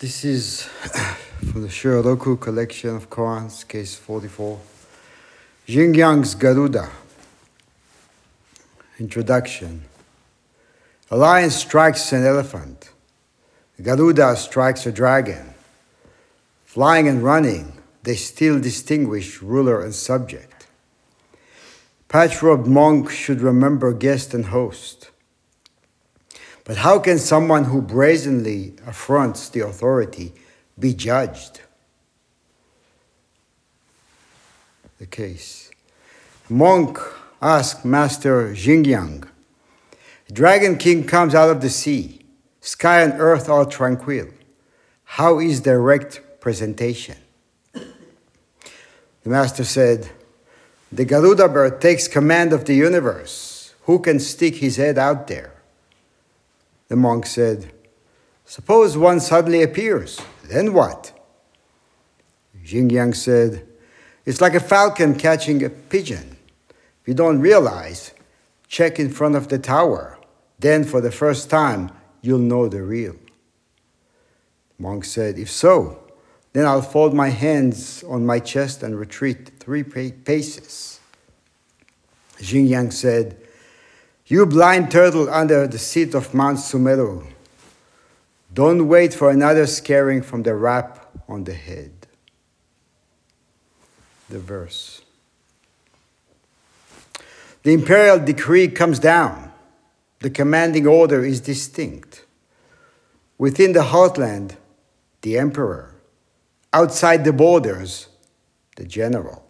This 0.00 0.24
is 0.24 0.62
from 1.50 1.62
the 1.62 1.66
Shoyoroku 1.66 2.38
collection 2.38 2.94
of 2.94 3.10
koans, 3.10 3.66
case 3.66 3.96
44. 3.96 4.60
Xingyang's 5.66 6.36
Garuda. 6.36 6.88
Introduction. 9.00 9.82
A 11.10 11.16
lion 11.16 11.50
strikes 11.50 12.12
an 12.12 12.24
elephant. 12.24 12.90
Garuda 13.82 14.36
strikes 14.36 14.86
a 14.86 14.92
dragon. 14.92 15.52
Flying 16.64 17.08
and 17.08 17.24
running, 17.24 17.72
they 18.04 18.14
still 18.14 18.60
distinguish 18.60 19.42
ruler 19.42 19.82
and 19.82 19.92
subject. 19.92 20.68
Patch-robed 22.06 22.68
monk 22.68 23.10
should 23.10 23.40
remember 23.40 23.92
guest 23.92 24.32
and 24.32 24.46
host. 24.46 25.10
But 26.68 26.76
how 26.76 26.98
can 26.98 27.18
someone 27.18 27.64
who 27.64 27.80
brazenly 27.80 28.74
affronts 28.86 29.48
the 29.48 29.60
authority 29.60 30.34
be 30.78 30.92
judged? 30.92 31.62
The 34.98 35.06
case. 35.06 35.70
Monk 36.50 36.98
asked 37.40 37.86
Master 37.86 38.50
Xingyang, 38.52 39.26
Dragon 40.30 40.76
King 40.76 41.06
comes 41.06 41.34
out 41.34 41.48
of 41.48 41.62
the 41.62 41.70
sea, 41.70 42.20
sky 42.60 43.00
and 43.00 43.14
earth 43.18 43.48
are 43.48 43.64
tranquil. 43.64 44.28
How 45.04 45.38
is 45.38 45.60
direct 45.60 46.20
presentation? 46.38 47.16
The 47.72 47.84
master 49.24 49.64
said, 49.64 50.10
The 50.92 51.06
Garuda 51.06 51.48
bird 51.48 51.80
takes 51.80 52.08
command 52.08 52.52
of 52.52 52.66
the 52.66 52.74
universe. 52.74 53.72
Who 53.84 54.00
can 54.00 54.20
stick 54.20 54.56
his 54.56 54.76
head 54.76 54.98
out 54.98 55.28
there? 55.28 55.57
The 56.88 56.96
monk 56.96 57.26
said, 57.26 57.72
Suppose 58.44 58.96
one 58.96 59.20
suddenly 59.20 59.62
appears, 59.62 60.20
then 60.44 60.72
what? 60.72 61.12
Xingyang 62.64 63.14
said, 63.14 63.66
It's 64.24 64.40
like 64.40 64.54
a 64.54 64.60
falcon 64.60 65.14
catching 65.14 65.62
a 65.62 65.70
pigeon. 65.70 66.36
If 67.02 67.08
you 67.08 67.14
don't 67.14 67.40
realize, 67.40 68.12
check 68.66 68.98
in 68.98 69.10
front 69.10 69.36
of 69.36 69.48
the 69.48 69.58
tower. 69.58 70.18
Then, 70.58 70.84
for 70.84 71.00
the 71.00 71.12
first 71.12 71.50
time, 71.50 71.90
you'll 72.20 72.38
know 72.38 72.68
the 72.68 72.82
real. 72.82 73.16
Monk 74.78 75.04
said, 75.04 75.38
If 75.38 75.50
so, 75.50 76.02
then 76.52 76.66
I'll 76.66 76.82
fold 76.82 77.14
my 77.14 77.28
hands 77.28 78.02
on 78.04 78.24
my 78.24 78.38
chest 78.38 78.82
and 78.82 78.98
retreat 78.98 79.52
three 79.60 79.82
paces. 79.82 81.00
Xingyang 82.38 82.92
said, 82.92 83.36
you 84.30 84.44
blind 84.44 84.90
turtle 84.90 85.30
under 85.30 85.66
the 85.66 85.78
seat 85.78 86.14
of 86.14 86.34
Mount 86.34 86.58
Sumeru, 86.58 87.26
don't 88.52 88.86
wait 88.86 89.14
for 89.14 89.30
another 89.30 89.66
scaring 89.66 90.20
from 90.20 90.42
the 90.42 90.54
rap 90.54 91.08
on 91.28 91.44
the 91.44 91.54
head. 91.54 91.92
The 94.28 94.38
verse. 94.38 95.00
The 97.62 97.72
imperial 97.72 98.18
decree 98.18 98.68
comes 98.68 98.98
down. 98.98 99.50
The 100.20 100.30
commanding 100.30 100.86
order 100.86 101.24
is 101.24 101.40
distinct. 101.40 102.24
Within 103.38 103.72
the 103.72 103.80
heartland, 103.80 104.56
the 105.22 105.38
emperor. 105.38 105.94
Outside 106.72 107.24
the 107.24 107.32
borders, 107.32 108.08
the 108.76 108.84
general. 108.84 109.46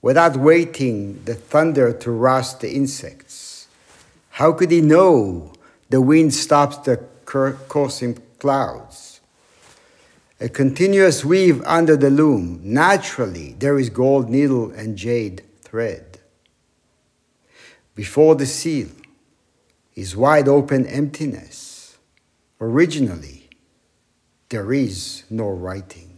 Without 0.00 0.36
waiting 0.36 1.24
the 1.24 1.34
thunder 1.34 1.92
to 1.92 2.10
roust 2.12 2.60
the 2.60 2.72
insects 2.72 3.53
how 4.34 4.52
could 4.52 4.72
he 4.72 4.80
know 4.80 5.52
the 5.90 6.00
wind 6.00 6.34
stops 6.34 6.78
the 6.78 6.96
coursing 7.24 8.18
clouds? 8.40 9.20
A 10.40 10.48
continuous 10.48 11.24
weave 11.24 11.62
under 11.64 11.96
the 11.96 12.10
loom. 12.10 12.58
Naturally, 12.64 13.54
there 13.60 13.78
is 13.78 13.90
gold 13.90 14.28
needle 14.28 14.72
and 14.72 14.96
jade 14.98 15.44
thread. 15.62 16.18
Before 17.94 18.34
the 18.34 18.44
seal 18.44 18.88
is 19.94 20.16
wide 20.16 20.48
open 20.48 20.84
emptiness. 20.86 21.96
Originally, 22.60 23.48
there 24.48 24.72
is 24.72 25.22
no 25.30 25.48
writing. 25.48 26.14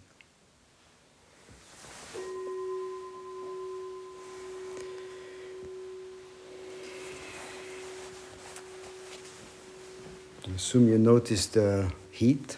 I 10.45 10.45
assume 10.56 10.88
you 10.88 10.96
noticed 10.96 11.52
the 11.52 11.92
heat 12.10 12.56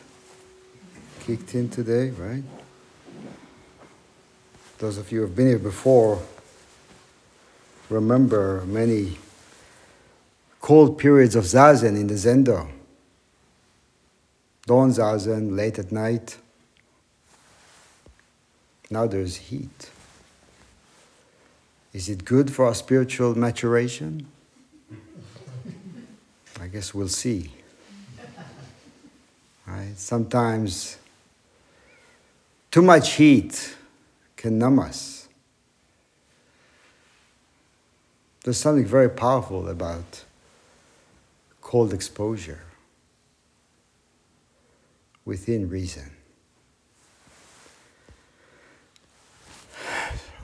kicked 1.27 1.57
in 1.57 1.69
today, 1.69 2.11
right? 2.11 2.45
Those 4.79 4.99
of 4.99 5.11
you 5.11 5.19
who 5.19 5.27
have 5.27 5.35
been 5.35 5.49
here 5.49 5.59
before 5.59 6.23
remember 7.91 8.65
many 8.67 9.19
cold 10.61 10.97
periods 10.97 11.35
of 11.35 11.43
zazen 11.43 11.97
in 11.97 12.07
the 12.07 12.15
zendo. 12.15 12.71
Dawn 14.65 14.91
zazen, 14.91 15.57
late 15.57 15.81
at 15.81 15.91
night. 15.91 16.37
Now 18.91 19.09
there's 19.09 19.35
heat. 19.35 19.91
Is 21.93 22.09
it 22.09 22.25
good 22.25 22.53
for 22.53 22.67
our 22.67 22.75
spiritual 22.75 23.37
maturation? 23.37 24.29
I 26.61 26.69
guess 26.69 26.95
we'll 26.95 27.09
see. 27.09 27.58
Right? 29.69 29.97
Sometimes 29.97 30.97
too 32.71 32.83
much 32.83 33.15
heat 33.15 33.77
can 34.37 34.59
numb 34.59 34.79
us. 34.79 35.29
There's 38.45 38.57
something 38.57 38.87
very 38.87 39.11
powerful 39.11 39.69
about 39.69 40.25
cold 41.61 41.93
exposure 41.93 42.63
within 45.27 45.69
reason. 45.69 46.13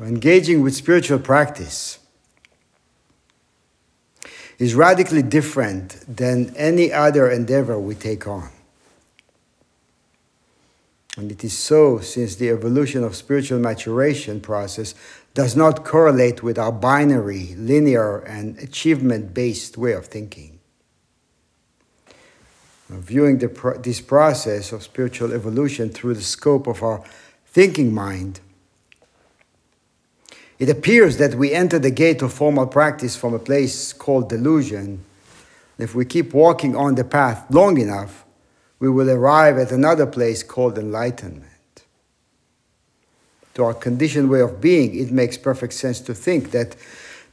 Engaging 0.00 0.60
with 0.60 0.74
spiritual 0.74 1.18
practice 1.18 1.98
is 4.58 4.74
radically 4.74 5.22
different 5.22 6.04
than 6.06 6.54
any 6.56 6.92
other 6.92 7.30
endeavor 7.30 7.78
we 7.78 7.94
take 7.94 8.26
on. 8.26 8.50
And 11.16 11.30
it 11.30 11.44
is 11.44 11.56
so 11.56 12.00
since 12.00 12.36
the 12.36 12.50
evolution 12.50 13.04
of 13.04 13.14
spiritual 13.14 13.60
maturation 13.60 14.40
process 14.40 14.94
does 15.32 15.54
not 15.54 15.84
correlate 15.84 16.42
with 16.42 16.58
our 16.58 16.72
binary, 16.72 17.54
linear, 17.56 18.18
and 18.18 18.58
achievement 18.58 19.32
based 19.32 19.76
way 19.76 19.92
of 19.92 20.06
thinking. 20.06 20.58
Now, 22.88 22.98
viewing 22.98 23.38
the, 23.38 23.80
this 23.82 24.00
process 24.00 24.72
of 24.72 24.82
spiritual 24.82 25.32
evolution 25.32 25.90
through 25.90 26.14
the 26.14 26.22
scope 26.22 26.66
of 26.66 26.82
our 26.82 27.04
thinking 27.46 27.94
mind, 27.94 28.40
it 30.58 30.68
appears 30.68 31.16
that 31.18 31.34
we 31.34 31.52
enter 31.52 31.78
the 31.78 31.90
gate 31.90 32.22
of 32.22 32.32
formal 32.32 32.66
practice 32.66 33.16
from 33.16 33.34
a 33.34 33.38
place 33.38 33.92
called 33.92 34.28
delusion. 34.28 35.04
If 35.78 35.94
we 35.94 36.04
keep 36.04 36.32
walking 36.32 36.76
on 36.76 36.94
the 36.94 37.04
path 37.04 37.46
long 37.50 37.80
enough, 37.80 38.23
we 38.78 38.88
will 38.88 39.10
arrive 39.10 39.58
at 39.58 39.72
another 39.72 40.06
place 40.06 40.42
called 40.42 40.78
enlightenment. 40.78 41.50
To 43.54 43.64
our 43.64 43.74
conditioned 43.74 44.30
way 44.30 44.40
of 44.40 44.60
being, 44.60 44.94
it 44.94 45.12
makes 45.12 45.36
perfect 45.38 45.74
sense 45.74 46.00
to 46.02 46.14
think 46.14 46.50
that 46.50 46.76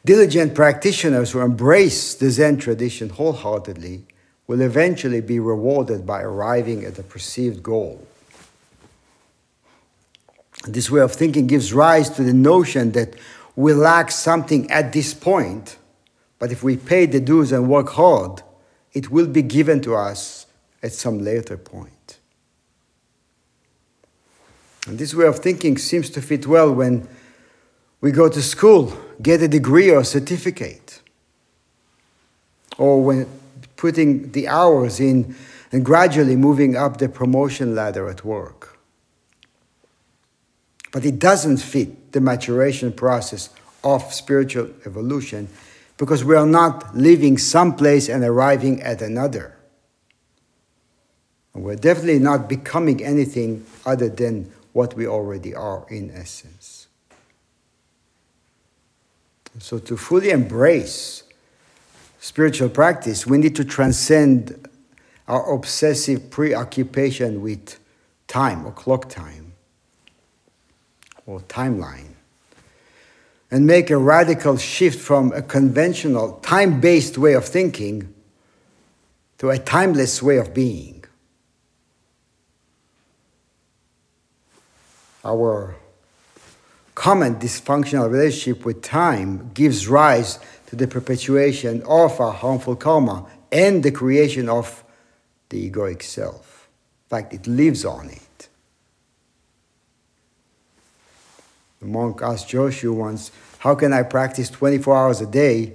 diligent 0.05 0.53
practitioners 0.53 1.31
who 1.31 1.39
embrace 1.39 2.13
the 2.13 2.29
Zen 2.29 2.57
tradition 2.57 3.09
wholeheartedly 3.09 4.03
will 4.47 4.61
eventually 4.61 5.21
be 5.21 5.39
rewarded 5.39 6.05
by 6.05 6.21
arriving 6.21 6.85
at 6.85 6.99
a 6.99 7.03
perceived 7.03 7.63
goal. 7.63 8.05
This 10.67 10.91
way 10.91 11.01
of 11.01 11.13
thinking 11.13 11.47
gives 11.47 11.73
rise 11.73 12.09
to 12.11 12.23
the 12.23 12.33
notion 12.33 12.91
that 12.91 13.15
we 13.55 13.73
lack 13.73 14.11
something 14.11 14.69
at 14.69 14.93
this 14.93 15.13
point, 15.13 15.77
but 16.37 16.51
if 16.51 16.63
we 16.63 16.77
pay 16.77 17.07
the 17.07 17.19
dues 17.19 17.51
and 17.51 17.67
work 17.67 17.89
hard, 17.89 18.43
it 18.93 19.09
will 19.09 19.27
be 19.27 19.41
given 19.41 19.81
to 19.81 19.95
us 19.95 20.45
at 20.83 20.93
some 20.93 21.19
later 21.19 21.57
point. 21.57 22.19
And 24.87 24.97
this 24.97 25.13
way 25.13 25.27
of 25.27 25.39
thinking 25.39 25.77
seems 25.77 26.09
to 26.11 26.21
fit 26.21 26.47
well 26.47 26.73
when 26.73 27.07
we 28.01 28.11
go 28.11 28.27
to 28.29 28.41
school, 28.41 28.93
get 29.21 29.41
a 29.41 29.47
degree 29.47 29.91
or 29.91 30.03
certificate, 30.03 31.01
or 32.77 33.03
when 33.03 33.27
putting 33.77 34.31
the 34.31 34.47
hours 34.47 34.99
in 34.99 35.35
and 35.71 35.85
gradually 35.85 36.35
moving 36.35 36.75
up 36.75 36.97
the 36.97 37.07
promotion 37.07 37.75
ladder 37.75 38.09
at 38.09 38.25
work. 38.25 38.79
But 40.91 41.05
it 41.05 41.19
doesn't 41.19 41.57
fit 41.57 42.11
the 42.11 42.19
maturation 42.19 42.91
process 42.91 43.49
of 43.83 44.13
spiritual 44.13 44.69
evolution 44.85 45.47
because 45.97 46.23
we 46.23 46.35
are 46.35 46.47
not 46.47 46.97
leaving 46.97 47.37
some 47.37 47.75
place 47.75 48.09
and 48.09 48.23
arriving 48.23 48.81
at 48.81 49.01
another. 49.01 49.55
We're 51.53 51.75
definitely 51.75 52.19
not 52.19 52.47
becoming 52.47 53.03
anything 53.03 53.65
other 53.85 54.09
than 54.09 54.51
what 54.73 54.93
we 54.95 55.05
already 55.05 55.53
are 55.53 55.85
in 55.89 56.11
essence. 56.11 56.87
So, 59.59 59.79
to 59.79 59.97
fully 59.97 60.29
embrace 60.29 61.23
spiritual 62.19 62.69
practice, 62.69 63.27
we 63.27 63.37
need 63.37 63.55
to 63.57 63.65
transcend 63.65 64.69
our 65.27 65.53
obsessive 65.53 66.29
preoccupation 66.29 67.41
with 67.41 67.79
time 68.27 68.65
or 68.65 68.71
clock 68.71 69.09
time 69.09 69.53
or 71.25 71.41
timeline 71.41 72.13
and 73.51 73.67
make 73.67 73.89
a 73.89 73.97
radical 73.97 74.55
shift 74.55 74.99
from 74.99 75.33
a 75.33 75.41
conventional 75.41 76.37
time 76.39 76.79
based 76.79 77.17
way 77.17 77.33
of 77.33 77.45
thinking 77.45 78.13
to 79.37 79.49
a 79.49 79.57
timeless 79.57 80.23
way 80.23 80.37
of 80.37 80.53
being. 80.53 80.90
Our 85.23 85.75
common 86.95 87.35
dysfunctional 87.35 88.09
relationship 88.11 88.65
with 88.65 88.81
time 88.81 89.51
gives 89.53 89.87
rise 89.87 90.39
to 90.67 90.75
the 90.75 90.87
perpetuation 90.87 91.83
of 91.83 92.19
our 92.19 92.31
harmful 92.31 92.75
karma 92.75 93.25
and 93.51 93.83
the 93.83 93.91
creation 93.91 94.49
of 94.49 94.83
the 95.49 95.69
egoic 95.69 96.01
self. 96.01 96.69
In 97.05 97.09
fact, 97.09 97.33
it 97.33 97.45
lives 97.45 97.85
on 97.85 98.09
it. 98.09 98.49
The 101.81 101.87
monk 101.87 102.21
asked 102.21 102.47
Joshu 102.49 102.93
once, 102.93 103.31
How 103.59 103.75
can 103.75 103.91
I 103.91 104.03
practice 104.03 104.49
24 104.49 104.95
hours 104.95 105.21
a 105.21 105.25
day? 105.25 105.73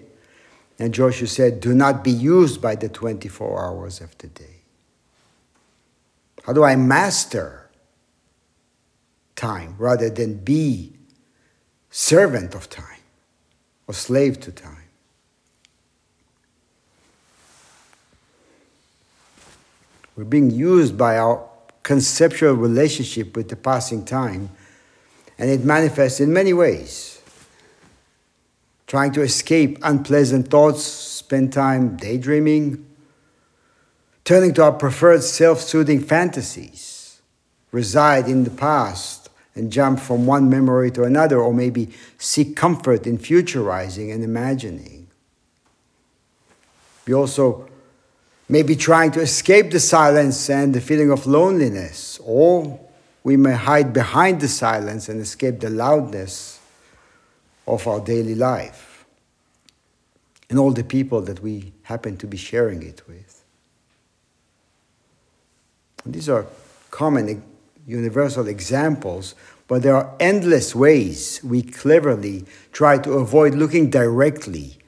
And 0.79 0.95
Joshu 0.95 1.27
said, 1.27 1.61
Do 1.61 1.75
not 1.75 2.05
be 2.05 2.11
used 2.11 2.61
by 2.61 2.77
the 2.77 2.89
24 2.89 3.65
hours 3.65 4.01
of 4.01 4.17
the 4.19 4.29
day. 4.29 4.63
How 6.45 6.53
do 6.53 6.63
I 6.63 6.77
master 6.77 7.66
time 9.37 9.77
rather 9.79 10.11
than 10.11 10.39
be 10.39 10.93
servant 11.91 12.55
of 12.55 12.69
time 12.69 13.01
or 13.87 13.95
slave 13.95 14.41
to 14.41 14.51
time? 14.51 14.87
We're 20.17 20.25
being 20.25 20.51
used 20.51 20.97
by 20.97 21.19
our 21.19 21.47
conceptual 21.83 22.55
relationship 22.55 23.37
with 23.37 23.51
the 23.51 23.57
passing 23.57 24.05
time, 24.05 24.51
and 25.39 25.51
it 25.51 25.63
manifests 25.63 26.21
in 26.21 26.33
many 26.33 26.55
ways. 26.55 27.21
Trying 28.87 29.13
to 29.13 29.21
escape 29.21 29.79
unpleasant 29.83 30.49
thoughts, 30.49 30.83
spend 30.83 31.53
time 31.53 31.97
daydreaming, 31.97 32.87
turning 34.25 34.55
to 34.55 34.65
our 34.65 34.73
preferred 34.73 35.23
self 35.23 35.61
soothing 35.61 36.01
fantasies, 36.01 37.21
reside 37.71 38.27
in 38.27 38.45
the 38.45 38.51
past 38.51 39.26
and 39.57 39.73
jump 39.73 39.99
from 39.99 40.27
one 40.27 40.49
memory 40.49 40.91
to 40.93 41.03
another, 41.03 41.41
or 41.41 41.53
maybe 41.53 41.91
seek 42.19 42.55
comfort 42.55 43.07
in 43.07 43.19
futurizing 43.19 44.15
and 44.15 44.23
imagining. 44.23 45.09
We 47.07 47.15
also 47.15 47.69
maybe 48.49 48.77
trying 48.77 49.11
to 49.13 49.21
escape 49.21 49.73
the 49.73 49.81
silence 49.81 50.49
and 50.49 50.75
the 50.75 50.81
feeling 50.81 51.11
of 51.11 51.27
loneliness, 51.27 52.21
or 52.23 52.79
we 53.25 53.37
may 53.37 53.55
hide 53.55 53.93
behind 53.93 54.41
the 54.41 54.49
silence 54.49 55.09
and 55.09 55.21
escape 55.21 55.59
the 55.59 55.71
loudness 55.71 56.61
of 57.67 57.87
our 57.89 57.99
daily 57.99 58.37
life 58.37 59.05
and 60.49 60.59
all 60.59 60.71
the 60.71 60.85
people 60.85 61.21
that 61.23 61.43
we 61.43 61.73
happen 61.83 62.17
to 62.19 62.27
be 62.27 62.37
sharing 62.37 62.83
it 62.83 63.03
with. 63.09 63.43
And 66.05 66.15
these 66.15 66.29
are 66.29 66.47
common, 66.93 67.43
universal 67.87 68.49
examples, 68.49 69.35
but 69.69 69.83
there 69.83 69.97
are 69.97 70.15
endless 70.21 70.75
ways 70.75 71.41
we 71.43 71.63
cleverly 71.63 72.45
try 72.73 72.99
to 72.99 73.13
avoid 73.13 73.55
looking 73.55 73.91
directly 73.91 74.79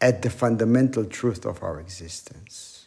at 0.00 0.22
the 0.22 0.30
fundamental 0.30 1.04
truth 1.04 1.44
of 1.46 1.62
our 1.62 1.80
existence. 1.80 2.86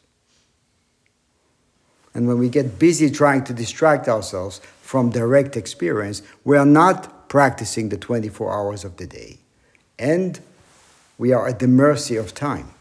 And 2.14 2.28
when 2.28 2.40
we 2.40 2.50
get 2.50 2.80
busy 2.80 3.12
trying 3.12 3.44
to 3.44 3.54
distract 3.54 4.08
ourselves 4.08 4.60
from 4.82 5.12
direct 5.12 5.56
experience, 5.56 6.24
we 6.44 6.58
are 6.58 6.66
not 6.66 7.30
practicing 7.30 7.90
the 7.90 7.98
24 7.98 8.52
hours 8.52 8.84
of 8.84 8.98
the 8.98 9.06
day. 9.06 9.38
And 10.00 10.40
we 11.18 11.34
are 11.34 11.48
at 11.48 11.60
the 11.60 11.68
mercy 11.68 12.16
of 12.16 12.34
time, 12.34 12.74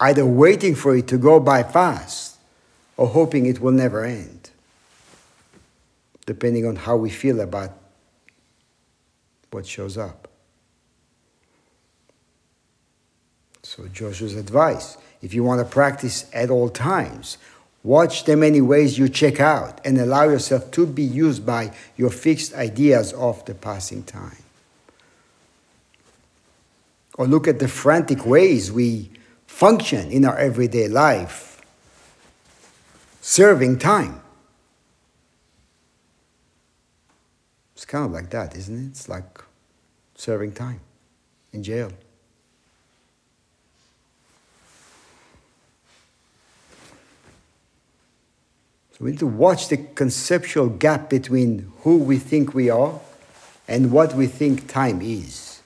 either 0.00 0.26
waiting 0.26 0.74
for 0.74 0.96
it 0.96 1.06
to 1.08 1.18
go 1.18 1.40
by 1.40 1.62
fast 1.62 2.36
or 2.96 3.08
hoping 3.08 3.46
it 3.46 3.60
will 3.60 3.72
never 3.72 4.04
end, 4.04 4.43
depending 6.26 6.66
on 6.66 6.76
how 6.76 6.96
we 6.96 7.10
feel 7.10 7.40
about 7.40 7.70
what 9.50 9.66
shows 9.66 9.96
up. 9.96 10.28
So, 13.62 13.88
Joshu's 13.88 14.36
advice 14.36 14.96
if 15.22 15.32
you 15.32 15.42
want 15.42 15.60
to 15.60 15.64
practice 15.64 16.26
at 16.34 16.50
all 16.50 16.68
times, 16.68 17.38
Watch 17.84 18.24
the 18.24 18.34
many 18.34 18.62
ways 18.62 18.98
you 18.98 19.10
check 19.10 19.40
out 19.40 19.78
and 19.84 19.98
allow 19.98 20.24
yourself 20.24 20.70
to 20.70 20.86
be 20.86 21.02
used 21.02 21.44
by 21.44 21.70
your 21.98 22.08
fixed 22.08 22.54
ideas 22.54 23.12
of 23.12 23.44
the 23.44 23.54
passing 23.54 24.02
time. 24.02 24.42
Or 27.18 27.26
look 27.26 27.46
at 27.46 27.58
the 27.58 27.68
frantic 27.68 28.24
ways 28.24 28.72
we 28.72 29.10
function 29.46 30.10
in 30.10 30.24
our 30.24 30.36
everyday 30.38 30.88
life, 30.88 31.60
serving 33.20 33.78
time. 33.78 34.22
It's 37.74 37.84
kind 37.84 38.06
of 38.06 38.12
like 38.12 38.30
that, 38.30 38.56
isn't 38.56 38.86
it? 38.86 38.88
It's 38.88 39.08
like 39.08 39.42
serving 40.14 40.52
time 40.52 40.80
in 41.52 41.62
jail. 41.62 41.90
So 48.92 49.04
we 49.04 49.10
need 49.10 49.18
to 49.20 49.26
watch 49.26 49.68
the 49.68 49.76
conceptual 49.76 50.68
gap 50.68 51.10
between 51.10 51.72
who 51.80 51.98
we 51.98 52.16
think 52.18 52.54
we 52.54 52.70
are 52.70 53.00
and 53.66 53.90
what 53.90 54.14
we 54.14 54.28
think 54.28 54.68
time 54.68 55.02
is. 55.02 55.60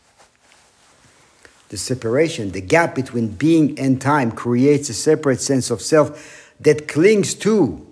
The 1.68 1.76
separation, 1.76 2.52
the 2.52 2.62
gap 2.62 2.94
between 2.94 3.28
being 3.28 3.78
and 3.78 4.00
time 4.00 4.32
creates 4.32 4.88
a 4.88 4.94
separate 4.94 5.42
sense 5.42 5.70
of 5.70 5.82
self 5.82 6.54
that 6.60 6.88
clings 6.88 7.34
to 7.34 7.86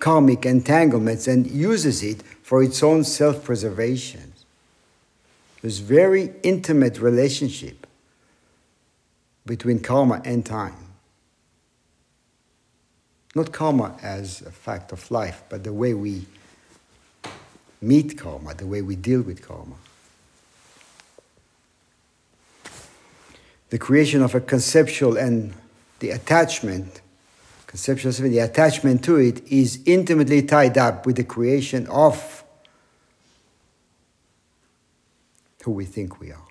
karmic 0.00 0.44
entanglements 0.44 1.28
and 1.28 1.48
uses 1.48 2.02
it 2.02 2.24
for 2.52 2.62
its 2.62 2.82
own 2.82 3.02
self 3.02 3.44
preservation. 3.44 4.30
There's 5.62 5.78
very 5.78 6.34
intimate 6.42 6.98
relationship 6.98 7.86
between 9.46 9.80
karma 9.80 10.20
and 10.22 10.44
time. 10.44 10.76
Not 13.34 13.52
karma 13.52 13.96
as 14.02 14.42
a 14.42 14.50
fact 14.50 14.92
of 14.92 15.10
life, 15.10 15.42
but 15.48 15.64
the 15.64 15.72
way 15.72 15.94
we 15.94 16.26
meet 17.80 18.18
karma, 18.18 18.52
the 18.52 18.66
way 18.66 18.82
we 18.82 18.96
deal 18.96 19.22
with 19.22 19.40
karma. 19.40 19.76
The 23.70 23.78
creation 23.78 24.22
of 24.22 24.34
a 24.34 24.40
conceptual 24.40 25.16
and 25.16 25.54
the 26.00 26.10
attachment, 26.10 27.00
conceptual, 27.66 28.12
the 28.12 28.40
attachment 28.40 29.02
to 29.04 29.16
it 29.16 29.42
is 29.50 29.80
intimately 29.86 30.42
tied 30.42 30.76
up 30.76 31.06
with 31.06 31.16
the 31.16 31.24
creation 31.24 31.86
of 31.86 32.41
who 35.64 35.70
we 35.70 35.84
think 35.84 36.20
we 36.20 36.32
are. 36.32 36.46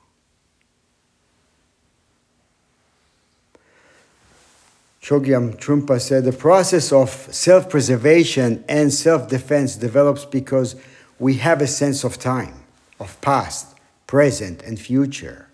Chogyam 5.02 5.58
Trungpa 5.58 6.00
said 6.00 6.26
the 6.26 6.32
process 6.32 6.92
of 6.92 7.10
self 7.10 7.70
preservation 7.70 8.64
and 8.70 8.94
self 8.94 9.28
defense 9.28 9.76
develops 9.76 10.26
because 10.26 10.76
we 11.20 11.36
have 11.36 11.62
a 11.62 11.68
sense 11.68 12.04
of 12.04 12.20
time, 12.20 12.54
of 13.00 13.20
past, 13.22 13.76
present, 14.08 14.62
and 14.62 14.80
future. 14.80 15.50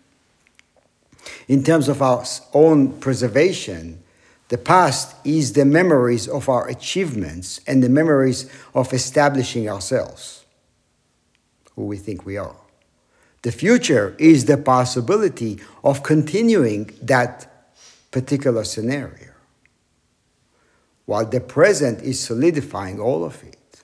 In 1.47 1.63
terms 1.63 1.87
of 1.87 2.01
our 2.01 2.23
own 2.53 2.99
preservation, 2.99 4.03
the 4.49 4.57
past 4.57 5.15
is 5.25 5.53
the 5.53 5.65
memories 5.65 6.27
of 6.27 6.49
our 6.49 6.67
achievements 6.67 7.59
and 7.67 7.81
the 7.81 7.89
memories 7.89 8.49
of 8.73 8.93
establishing 8.93 9.69
ourselves, 9.69 10.45
who 11.75 11.85
we 11.85 11.97
think 11.97 12.25
we 12.25 12.37
are. 12.37 12.66
The 13.47 13.53
future 13.53 14.13
is 14.19 14.43
the 14.43 14.57
possibility 14.57 15.61
of 15.81 16.03
continuing 16.03 16.91
that 17.01 17.49
particular 18.11 18.65
scenario 18.65 19.29
while 21.05 21.25
the 21.25 21.39
present 21.39 22.01
is 22.01 22.19
solidifying 22.19 22.99
all 22.99 23.23
of 23.23 23.41
it. 23.45 23.83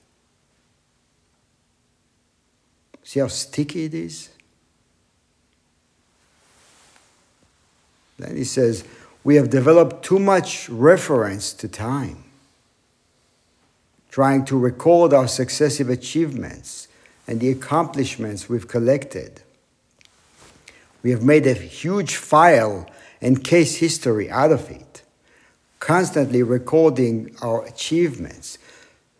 See 3.04 3.20
how 3.20 3.28
sticky 3.28 3.84
it 3.84 3.94
is? 3.94 4.28
Then 8.18 8.36
he 8.36 8.44
says, 8.44 8.84
We 9.24 9.36
have 9.36 9.48
developed 9.48 10.04
too 10.04 10.18
much 10.18 10.68
reference 10.68 11.54
to 11.54 11.68
time. 11.68 12.24
trying 14.10 14.44
to 14.44 14.58
record 14.58 15.14
our 15.14 15.26
successive 15.26 15.88
achievements 15.88 16.88
and 17.26 17.40
the 17.40 17.48
accomplishments 17.48 18.46
we've 18.46 18.68
collected. 18.68 19.40
We 21.04 21.10
have 21.10 21.22
made 21.22 21.46
a 21.46 21.52
huge 21.52 22.16
file 22.16 22.88
and 23.20 23.44
case 23.44 23.76
history 23.76 24.30
out 24.30 24.50
of 24.50 24.70
it, 24.70 25.02
constantly 25.78 26.42
recording 26.42 27.36
our 27.42 27.62
achievements. 27.66 28.56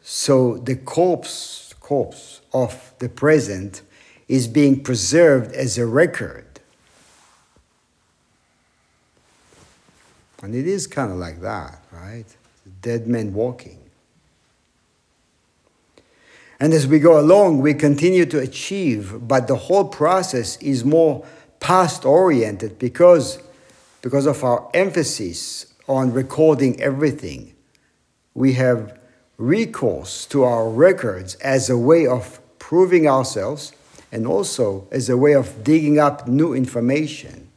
So 0.01 0.57
the 0.57 0.77
corpse, 0.77 1.75
corpse 1.81 2.41
of 2.55 2.95
the 3.01 3.11
present 3.11 3.83
is 4.29 4.49
being 4.49 4.83
preserved 4.83 5.53
as 5.53 5.77
a 5.77 5.85
record. 5.85 6.47
And 10.43 10.55
it 10.55 10.67
is 10.67 10.87
kind 10.87 11.13
of 11.13 11.19
like 11.19 11.43
that, 11.43 11.83
right? 11.93 12.25
Dead 12.81 13.07
men 13.07 13.35
walking. 13.35 13.79
And 16.59 16.73
as 16.73 16.87
we 16.87 16.99
go 16.99 17.21
along, 17.21 17.61
we 17.61 17.75
continue 17.75 18.25
to 18.25 18.39
achieve, 18.39 19.29
but 19.29 19.49
the 19.49 19.57
whole 19.57 19.85
process 19.85 20.57
is 20.63 20.83
more 20.83 21.27
past 21.65 22.05
oriented 22.05 22.79
because, 22.79 23.39
because 24.03 24.27
of 24.27 24.45
our 24.45 24.69
emphasis 24.75 25.73
on 25.89 26.13
recording 26.13 26.79
everything. 26.79 27.55
We 28.35 28.53
have 28.53 28.99
recourse 29.39 30.27
to 30.27 30.45
our 30.45 30.69
records 30.69 31.37
as 31.37 31.71
a 31.71 31.79
way 31.79 32.07
of 32.07 32.39
proving 32.59 33.09
ourselves 33.09 33.73
and 34.13 34.27
also 34.27 34.87
as 34.91 35.09
a 35.09 35.17
way 35.17 35.33
of 35.33 35.65
digging 35.65 35.99
up 35.99 36.29
new 36.29 36.53
information. 36.53 37.49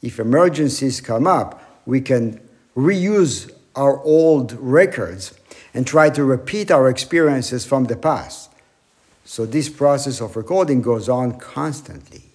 If 0.00 0.18
emergencies 0.18 1.02
come 1.02 1.26
up, 1.26 1.62
we 1.84 2.00
can 2.00 2.40
reuse 2.74 3.52
our 3.76 4.02
old 4.04 4.52
records 4.54 5.34
and 5.74 5.86
try 5.86 6.08
to 6.08 6.24
repeat 6.24 6.70
our 6.70 6.88
experiences 6.88 7.66
from 7.66 7.84
the 7.84 7.96
past. 7.96 8.50
So 9.26 9.44
this 9.44 9.68
process 9.68 10.22
of 10.22 10.34
recording 10.34 10.80
goes 10.80 11.10
on 11.10 11.38
constantly. 11.38 12.29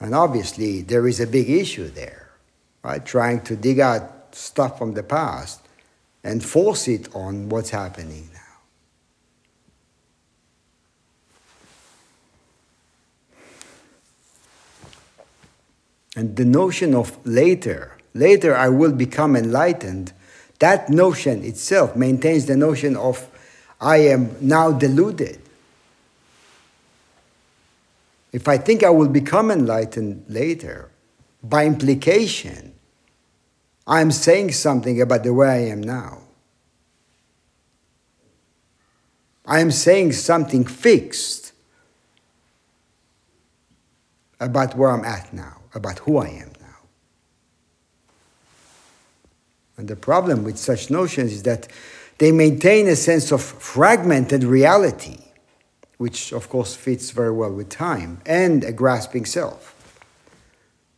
And 0.00 0.14
obviously, 0.14 0.82
there 0.82 1.08
is 1.08 1.20
a 1.20 1.26
big 1.26 1.50
issue 1.50 1.88
there, 1.88 2.30
right? 2.82 3.04
Trying 3.04 3.42
to 3.42 3.56
dig 3.56 3.80
out 3.80 4.34
stuff 4.34 4.78
from 4.78 4.94
the 4.94 5.02
past 5.02 5.60
and 6.22 6.44
force 6.44 6.86
it 6.88 7.14
on 7.14 7.48
what's 7.48 7.70
happening 7.70 8.30
now. 8.32 8.38
And 16.16 16.36
the 16.36 16.44
notion 16.44 16.94
of 16.94 17.16
later, 17.26 17.96
later 18.14 18.56
I 18.56 18.68
will 18.68 18.92
become 18.92 19.36
enlightened, 19.36 20.12
that 20.58 20.90
notion 20.90 21.44
itself 21.44 21.94
maintains 21.94 22.46
the 22.46 22.56
notion 22.56 22.96
of 22.96 23.28
I 23.80 23.98
am 23.98 24.34
now 24.40 24.72
deluded. 24.72 25.38
If 28.32 28.46
I 28.48 28.58
think 28.58 28.82
I 28.82 28.90
will 28.90 29.08
become 29.08 29.50
enlightened 29.50 30.24
later, 30.28 30.90
by 31.42 31.66
implication, 31.66 32.74
I'm 33.86 34.10
saying 34.10 34.52
something 34.52 35.00
about 35.00 35.24
the 35.24 35.32
way 35.32 35.48
I 35.48 35.70
am 35.70 35.80
now. 35.80 36.22
I 39.46 39.60
am 39.60 39.70
saying 39.70 40.12
something 40.12 40.66
fixed 40.66 41.52
about 44.40 44.76
where 44.76 44.90
I'm 44.90 45.04
at 45.04 45.32
now, 45.32 45.62
about 45.74 46.00
who 46.00 46.18
I 46.18 46.28
am 46.28 46.52
now. 46.60 46.76
And 49.78 49.88
the 49.88 49.96
problem 49.96 50.44
with 50.44 50.58
such 50.58 50.90
notions 50.90 51.32
is 51.32 51.44
that 51.44 51.68
they 52.18 52.30
maintain 52.30 52.88
a 52.88 52.96
sense 52.96 53.32
of 53.32 53.40
fragmented 53.40 54.44
reality, 54.44 55.18
which 55.98 56.32
of 56.32 56.48
course 56.48 56.74
fits 56.74 57.10
very 57.10 57.30
well 57.30 57.52
with 57.52 57.68
time, 57.68 58.20
and 58.24 58.64
a 58.64 58.72
grasping 58.72 59.26
self. 59.26 59.74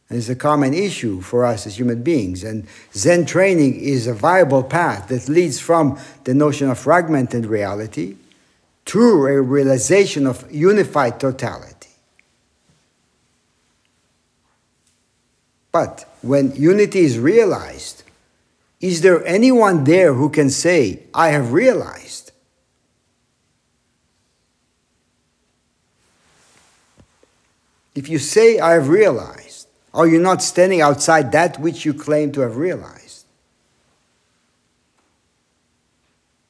And 0.08 0.18
it's 0.18 0.28
a 0.28 0.34
common 0.34 0.74
issue 0.74 1.20
for 1.20 1.44
us 1.44 1.66
as 1.66 1.78
human 1.78 2.02
beings. 2.02 2.42
And 2.42 2.66
Zen 2.94 3.26
training 3.26 3.80
is 3.80 4.08
a 4.08 4.12
viable 4.12 4.64
path 4.64 5.08
that 5.08 5.28
leads 5.28 5.60
from 5.60 5.98
the 6.24 6.34
notion 6.34 6.68
of 6.68 6.78
fragmented 6.78 7.46
reality 7.46 8.16
to 8.86 9.26
a 9.26 9.40
realization 9.40 10.26
of 10.26 10.50
unified 10.50 11.20
totality. 11.20 11.90
But 15.70 16.12
when 16.22 16.56
unity 16.56 17.00
is 17.00 17.16
realized, 17.16 18.02
is 18.80 19.02
there 19.02 19.24
anyone 19.24 19.84
there 19.84 20.14
who 20.14 20.28
can 20.28 20.50
say, 20.50 21.04
I 21.14 21.28
have 21.28 21.52
realized? 21.52 22.29
If 28.00 28.08
you 28.08 28.18
say, 28.18 28.58
I 28.58 28.72
have 28.72 28.88
realized, 28.88 29.68
are 29.92 30.06
you 30.06 30.18
not 30.18 30.42
standing 30.42 30.80
outside 30.80 31.32
that 31.32 31.60
which 31.60 31.84
you 31.84 31.92
claim 31.92 32.32
to 32.32 32.40
have 32.40 32.56
realized? 32.56 33.26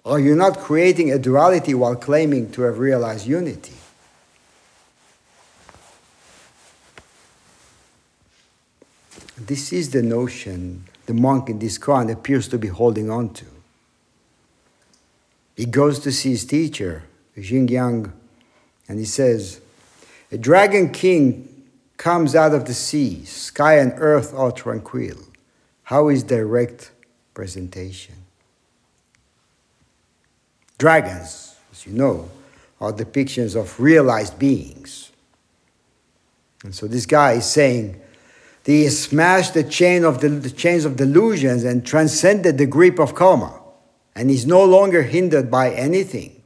Are 0.05 0.21
you 0.21 0.37
not 0.37 0.59
creating 0.61 1.11
a 1.11 1.19
duality 1.19 1.75
while 1.75 1.97
claiming 1.97 2.53
to 2.53 2.63
have 2.63 2.79
realized 2.79 3.27
unity? 3.27 3.75
This 9.37 9.73
is 9.73 9.91
the 9.91 10.05
notion 10.05 10.85
the 11.07 11.15
monk 11.15 11.49
in 11.49 11.59
this 11.59 11.79
koan 11.79 12.13
appears 12.13 12.47
to 12.47 12.59
be 12.59 12.69
holding 12.69 13.11
on 13.11 13.31
to. 13.31 13.47
He 15.57 15.65
goes 15.67 15.99
to 15.99 16.13
see 16.13 16.31
his 16.31 16.45
teacher, 16.45 17.03
Jing 17.37 17.67
Yang, 17.67 18.13
and 18.89 19.01
he 19.01 19.05
says, 19.05 19.61
A 20.33 20.39
dragon 20.39 20.91
king 20.91 21.67
comes 21.97 22.35
out 22.35 22.55
of 22.55 22.65
the 22.65 22.75
sea, 22.75 23.25
sky 23.25 23.79
and 23.79 23.93
earth 23.97 24.33
are 24.35 24.53
tranquil. 24.53 25.19
How 25.83 26.09
is 26.09 26.23
direct 26.23 26.93
presentation? 27.35 28.15
Dragons, 30.79 31.57
as 31.73 31.85
you 31.85 31.93
know, 31.93 32.31
are 32.81 32.93
depictions 32.93 33.55
of 33.55 33.79
realized 33.79 34.39
beings. 34.39 35.11
And 36.65 36.75
so 36.75 36.87
this 36.87 37.07
guy 37.07 37.33
is 37.33 37.45
saying, 37.45 38.01
he 38.65 38.89
smashed 38.89 39.55
the, 39.55 39.65
chain 39.65 40.05
of 40.05 40.21
the, 40.21 40.29
the 40.29 40.51
chains 40.51 40.85
of 40.85 40.97
delusions 40.97 41.65
and 41.65 41.85
transcended 41.85 42.57
the 42.57 42.67
grip 42.67 43.01
of 43.01 43.15
karma, 43.15 43.61
and 44.15 44.31
is 44.31 44.47
no 44.47 44.65
longer 44.65 45.03
hindered 45.03 45.51
by 45.51 45.73
anything, 45.73 46.40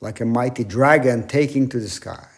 like 0.00 0.20
a 0.20 0.24
mighty 0.24 0.64
dragon 0.64 1.26
taking 1.26 1.68
to 1.68 1.80
the 1.80 1.88
sky. 1.88 2.28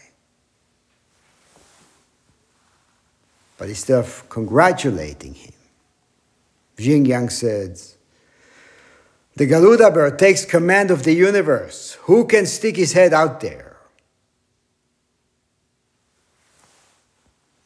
But 3.57 3.69
instead 3.69 3.99
of 3.99 4.29
congratulating 4.29 5.35
him, 5.35 5.53
Jing 6.79 7.07
Yang 7.07 7.31
says, 7.31 7.97
The 9.35 9.47
Garuda 9.47 9.91
bird 9.91 10.19
takes 10.19 10.45
command 10.45 10.93
of 10.93 11.03
the 11.03 11.13
universe. 11.13 11.99
Who 12.03 12.25
can 12.25 12.47
stick 12.47 12.77
his 12.77 12.93
head 12.93 13.13
out 13.13 13.41
there? 13.41 13.77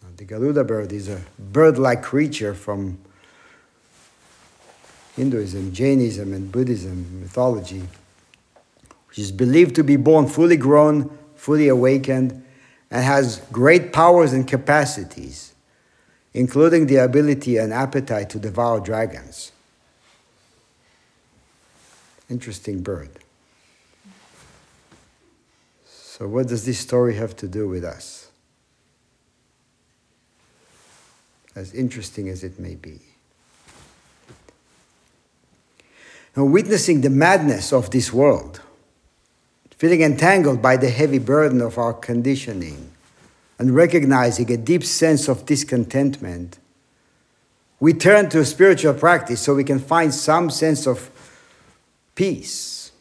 Now, 0.03 0.09
The 0.17 0.25
Garuda 0.25 0.65
bird 0.65 0.93
is 0.93 1.09
a 1.09 1.21
bird 1.39 1.77
like 1.77 2.03
creature 2.03 2.55
from 2.55 2.99
Hinduism, 5.15 5.75
Jainism, 5.75 6.33
and 6.33 6.51
Buddhism 6.51 7.21
mythology, 7.21 7.83
which 9.13 9.19
is 9.19 9.31
believed 9.31 9.75
to 9.77 9.85
be 9.85 9.97
born 9.97 10.27
fully 10.27 10.57
grown, 10.57 11.17
fully 11.37 11.69
awakened, 11.69 12.45
and 12.91 13.05
has 13.05 13.39
great 13.53 13.93
powers 13.93 14.33
and 14.33 14.49
capacities, 14.49 15.53
including 16.35 16.87
the 16.87 16.97
ability 16.97 17.59
and 17.59 17.73
appetite 17.73 18.31
to 18.31 18.39
devour 18.39 18.81
dragons. 18.81 19.53
Interesting 22.29 22.83
bird. 22.83 23.11
So, 25.87 26.27
what 26.27 26.49
does 26.49 26.65
this 26.65 26.79
story 26.79 27.17
have 27.17 27.37
to 27.37 27.49
do 27.49 27.69
with 27.69 27.85
us? 27.85 28.23
as 31.55 31.75
interesting 31.75 32.29
as 32.29 32.45
it 32.45 32.59
may 32.59 32.75
be. 32.75 33.01
Now, 36.37 36.45
witnessing 36.45 37.03
the 37.03 37.11
madness 37.11 37.73
of 37.73 37.91
this 37.91 38.13
world, 38.13 38.62
feeling 39.83 40.03
entangled 40.03 40.63
by 40.63 40.77
the 40.77 40.89
heavy 40.89 41.19
burden 41.19 41.61
of 41.61 41.77
our 41.77 41.93
conditioning, 41.93 42.89
and 43.59 43.75
recognizing 43.75 44.49
a 44.53 44.57
deep 44.57 44.85
sense 44.85 45.27
of 45.27 45.45
discontentment, 45.45 46.57
we 47.81 47.93
turn 47.93 48.29
to 48.29 48.45
spiritual 48.45 48.95
practice 48.95 49.41
so 49.41 49.57
we 49.57 49.65
can 49.65 49.81
find 49.81 50.15
some 50.15 50.49
sense 50.51 50.87
of 50.87 51.11
peace 52.15 52.93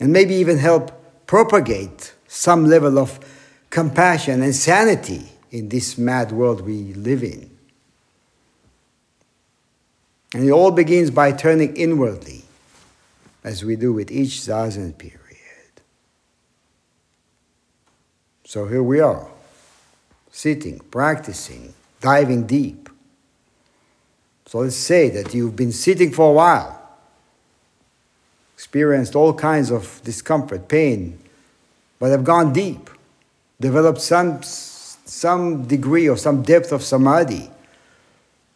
and 0.00 0.10
maybe 0.10 0.34
even 0.34 0.56
help 0.56 0.90
propagate 1.26 2.14
some 2.26 2.64
level 2.64 2.98
of 2.98 3.20
compassion 3.68 4.40
and 4.40 4.56
sanity 4.56 5.32
in 5.50 5.68
this 5.68 5.98
mad 5.98 6.32
world 6.32 6.62
we 6.62 6.94
live 6.94 7.22
in. 7.22 7.50
And 10.32 10.48
it 10.48 10.50
all 10.50 10.70
begins 10.70 11.10
by 11.10 11.32
turning 11.32 11.76
inwardly, 11.76 12.45
as 13.46 13.64
we 13.64 13.76
do 13.76 13.92
with 13.92 14.10
each 14.10 14.40
Zazen 14.40 14.98
period. 14.98 15.20
So 18.44 18.66
here 18.66 18.82
we 18.82 18.98
are, 18.98 19.28
sitting, 20.32 20.80
practicing, 20.90 21.72
diving 22.00 22.48
deep. 22.48 22.90
So 24.46 24.58
let's 24.58 24.74
say 24.74 25.10
that 25.10 25.32
you've 25.32 25.54
been 25.54 25.70
sitting 25.70 26.10
for 26.10 26.30
a 26.30 26.32
while, 26.32 26.90
experienced 28.54 29.14
all 29.14 29.32
kinds 29.32 29.70
of 29.70 30.00
discomfort, 30.02 30.66
pain, 30.66 31.16
but 32.00 32.10
have 32.10 32.24
gone 32.24 32.52
deep, 32.52 32.90
developed 33.60 34.00
some, 34.00 34.42
some 34.42 35.68
degree 35.68 36.08
or 36.08 36.16
some 36.16 36.42
depth 36.42 36.72
of 36.72 36.82
samadhi, 36.82 37.48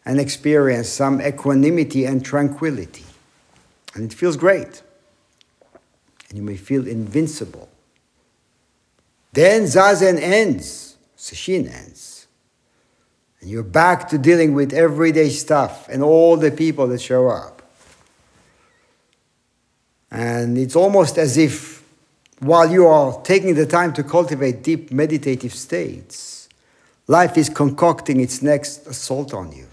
and 0.03 0.19
experienced 0.19 0.93
some 0.95 1.21
equanimity 1.21 2.03
and 2.03 2.25
tranquility. 2.25 3.05
And 3.93 4.09
it 4.09 4.13
feels 4.13 4.37
great. 4.37 4.81
And 6.29 6.37
you 6.37 6.43
may 6.43 6.57
feel 6.57 6.87
invincible. 6.87 7.69
Then 9.33 9.63
Zazen 9.63 10.19
ends, 10.19 10.97
Sesshin 11.17 11.71
ends. 11.71 12.27
And 13.39 13.49
you're 13.49 13.63
back 13.63 14.07
to 14.09 14.17
dealing 14.17 14.53
with 14.53 14.71
everyday 14.71 15.29
stuff 15.29 15.89
and 15.89 16.03
all 16.03 16.37
the 16.37 16.51
people 16.51 16.87
that 16.87 17.01
show 17.01 17.27
up. 17.27 17.61
And 20.11 20.57
it's 20.57 20.75
almost 20.75 21.17
as 21.17 21.37
if 21.37 21.83
while 22.39 22.69
you 22.69 22.87
are 22.87 23.21
taking 23.21 23.55
the 23.55 23.65
time 23.65 23.93
to 23.93 24.03
cultivate 24.03 24.63
deep 24.63 24.91
meditative 24.91 25.53
states, 25.53 26.49
life 27.07 27.37
is 27.37 27.49
concocting 27.49 28.19
its 28.19 28.41
next 28.41 28.87
assault 28.87 29.33
on 29.33 29.51
you. 29.51 29.67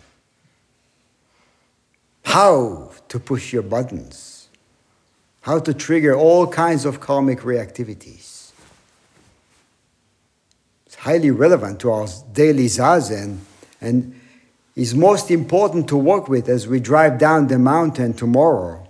How 2.28 2.90
to 3.08 3.18
push 3.18 3.54
your 3.54 3.62
buttons, 3.62 4.49
how 5.40 5.61
to 5.61 5.73
trigger 5.73 6.14
all 6.14 6.47
kinds 6.47 6.85
of 6.85 7.00
karmic 7.00 7.40
reactivities 7.40 8.52
It's 10.85 10.94
highly 10.94 11.30
relevant 11.30 11.80
to 11.80 11.90
our 11.90 12.06
daily 12.35 12.66
zazen 12.66 13.38
and 13.80 14.14
is 14.76 14.94
most 14.94 15.30
important 15.30 15.88
to 15.88 15.97
work 15.97 16.28
with 16.28 16.50
as 16.50 16.68
we 16.68 16.80
drive 16.80 17.18
down 17.18 17.47
the 17.47 17.58
mountain 17.58 18.12
tomorrow 18.12 18.87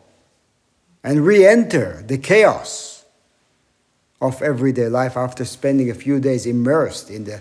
and 1.04 1.25
re 1.25 1.47
enter 1.47 2.02
the 2.04 2.18
chaos 2.18 3.04
of 4.21 4.42
everyday 4.42 4.88
life 4.88 5.16
after 5.16 5.45
spending 5.45 5.90
a 5.90 5.95
few 5.95 6.18
days 6.18 6.45
immersed 6.45 7.09
in 7.09 7.23
the 7.23 7.40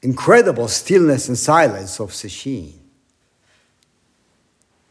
incredible 0.00 0.68
stillness 0.68 1.26
and 1.26 1.36
silence 1.36 1.98
of 1.98 2.12
Sesshin. 2.12 2.85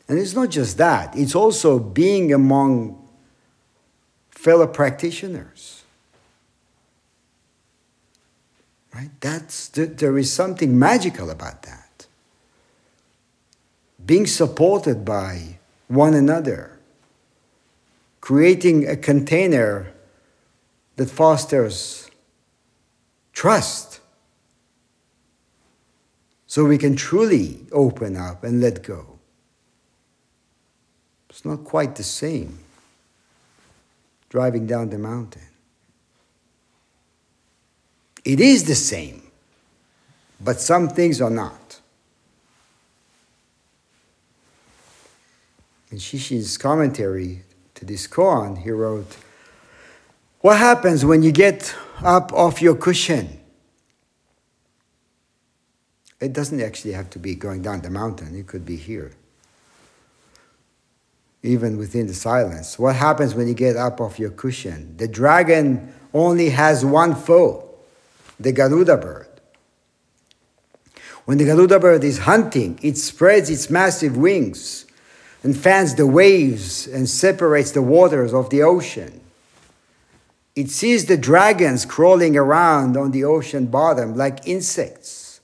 And 0.08 0.20
it's 0.20 0.36
not 0.36 0.50
just 0.50 0.78
that, 0.78 1.16
it's 1.16 1.36
also 1.36 1.80
being 1.80 2.32
among 2.34 3.02
fellow 4.30 4.68
practitioners 4.68 5.76
Right? 8.96 9.10
That's, 9.20 9.68
there 9.68 10.18
is 10.18 10.32
something 10.32 10.80
magical 10.80 11.30
about 11.30 11.64
that. 11.64 12.08
Being 14.06 14.26
supported 14.26 15.04
by 15.04 15.60
one 15.90 16.14
another, 16.14 16.80
creating 18.22 18.88
a 18.88 18.96
container 18.96 19.92
that 20.96 21.10
fosters 21.10 22.10
trust 23.34 24.00
so 26.48 26.64
we 26.64 26.78
can 26.78 26.96
truly 26.96 27.66
open 27.74 28.16
up 28.16 28.46
and 28.46 28.62
let 28.62 28.82
go. 28.82 29.15
It's 31.36 31.44
not 31.44 31.66
quite 31.66 31.98
the 31.98 32.04
same 32.04 32.60
driving 34.30 34.66
down 34.66 34.90
the 34.90 34.98
mountain. 34.98 35.42
It 38.24 38.40
is 38.40 38.64
the 38.64 38.74
same, 38.74 39.22
but 40.40 40.62
some 40.62 40.88
things 40.88 41.20
are 41.20 41.30
not. 41.30 41.82
In 45.92 45.98
Shishin's 45.98 46.58
commentary 46.58 47.44
to 47.74 47.84
this 47.84 48.08
koan, 48.08 48.58
he 48.60 48.72
wrote, 48.72 49.18
What 50.40 50.58
happens 50.58 51.04
when 51.04 51.22
you 51.22 51.34
get 51.34 51.76
up 52.02 52.32
off 52.32 52.62
your 52.62 52.76
cushion? 52.76 53.42
It 56.22 56.32
doesn't 56.32 56.62
actually 56.62 56.94
have 56.94 57.10
to 57.10 57.20
be 57.20 57.36
going 57.36 57.62
down 57.62 57.82
the 57.82 57.90
mountain, 57.90 58.40
it 58.40 58.48
could 58.48 58.66
be 58.66 58.78
here. 58.78 59.12
Even 61.46 61.78
within 61.78 62.08
the 62.08 62.14
silence. 62.14 62.80
What 62.80 62.96
happens 62.96 63.36
when 63.36 63.48
you 63.48 63.54
get 63.54 63.76
up 63.76 64.02
off 64.02 64.18
your 64.18 64.32
cushion? 64.32 64.98
The 64.98 65.08
dragon 65.08 65.94
only 66.14 66.50
has 66.50 66.84
one 66.84 67.14
foe 67.14 67.62
the 68.40 68.52
Garuda 68.52 68.98
bird. 68.98 69.28
When 71.26 71.38
the 71.38 71.46
Garuda 71.46 71.80
bird 71.80 72.04
is 72.04 72.20
hunting, 72.20 72.80
it 72.82 72.98
spreads 72.98 73.50
its 73.50 73.70
massive 73.70 74.18
wings 74.18 74.86
and 75.44 75.56
fans 75.56 75.96
the 75.96 76.08
waves 76.08 76.88
and 76.88 77.08
separates 77.08 77.72
the 77.72 77.82
waters 77.82 78.34
of 78.34 78.50
the 78.50 78.64
ocean. 78.64 79.22
It 80.56 80.70
sees 80.70 81.06
the 81.06 81.18
dragons 81.18 81.86
crawling 81.86 82.36
around 82.36 82.98
on 82.98 83.12
the 83.12 83.24
ocean 83.24 83.68
bottom 83.68 84.16
like 84.16 84.48
insects 84.48 85.40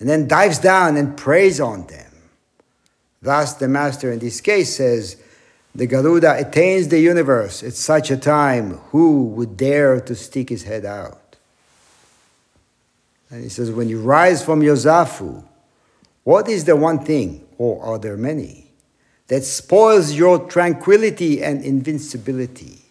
and 0.00 0.08
then 0.08 0.26
dives 0.26 0.58
down 0.58 0.96
and 0.96 1.16
preys 1.16 1.60
on 1.60 1.86
them. 1.86 2.12
Thus, 3.20 3.54
the 3.54 3.68
master 3.68 4.10
in 4.10 4.18
this 4.18 4.40
case 4.40 4.76
says, 4.76 5.21
the 5.74 5.86
Garuda 5.86 6.38
attains 6.38 6.88
the 6.88 7.00
universe 7.00 7.62
at 7.62 7.72
such 7.74 8.10
a 8.10 8.16
time, 8.16 8.78
who 8.90 9.24
would 9.28 9.56
dare 9.56 10.00
to 10.00 10.14
stick 10.14 10.50
his 10.50 10.64
head 10.64 10.84
out? 10.84 11.36
And 13.30 13.42
he 13.42 13.48
says, 13.48 13.70
when 13.70 13.88
you 13.88 14.00
rise 14.00 14.44
from 14.44 14.62
your 14.62 14.76
zafu, 14.76 15.42
what 16.24 16.48
is 16.48 16.64
the 16.64 16.76
one 16.76 17.04
thing, 17.04 17.46
or 17.56 17.82
are 17.82 17.98
there 17.98 18.18
many, 18.18 18.66
that 19.28 19.44
spoils 19.44 20.12
your 20.12 20.40
tranquility 20.40 21.42
and 21.42 21.64
invincibility? 21.64 22.82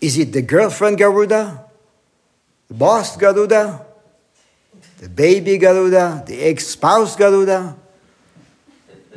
Is 0.00 0.16
it 0.18 0.32
the 0.32 0.42
girlfriend 0.42 0.98
Garuda? 0.98 1.64
The 2.68 2.74
boss 2.74 3.16
Garuda? 3.16 3.84
The 4.98 5.08
baby 5.08 5.58
Garuda? 5.58 6.24
The 6.26 6.42
ex 6.42 6.68
spouse 6.68 7.16
Garuda? 7.16 7.76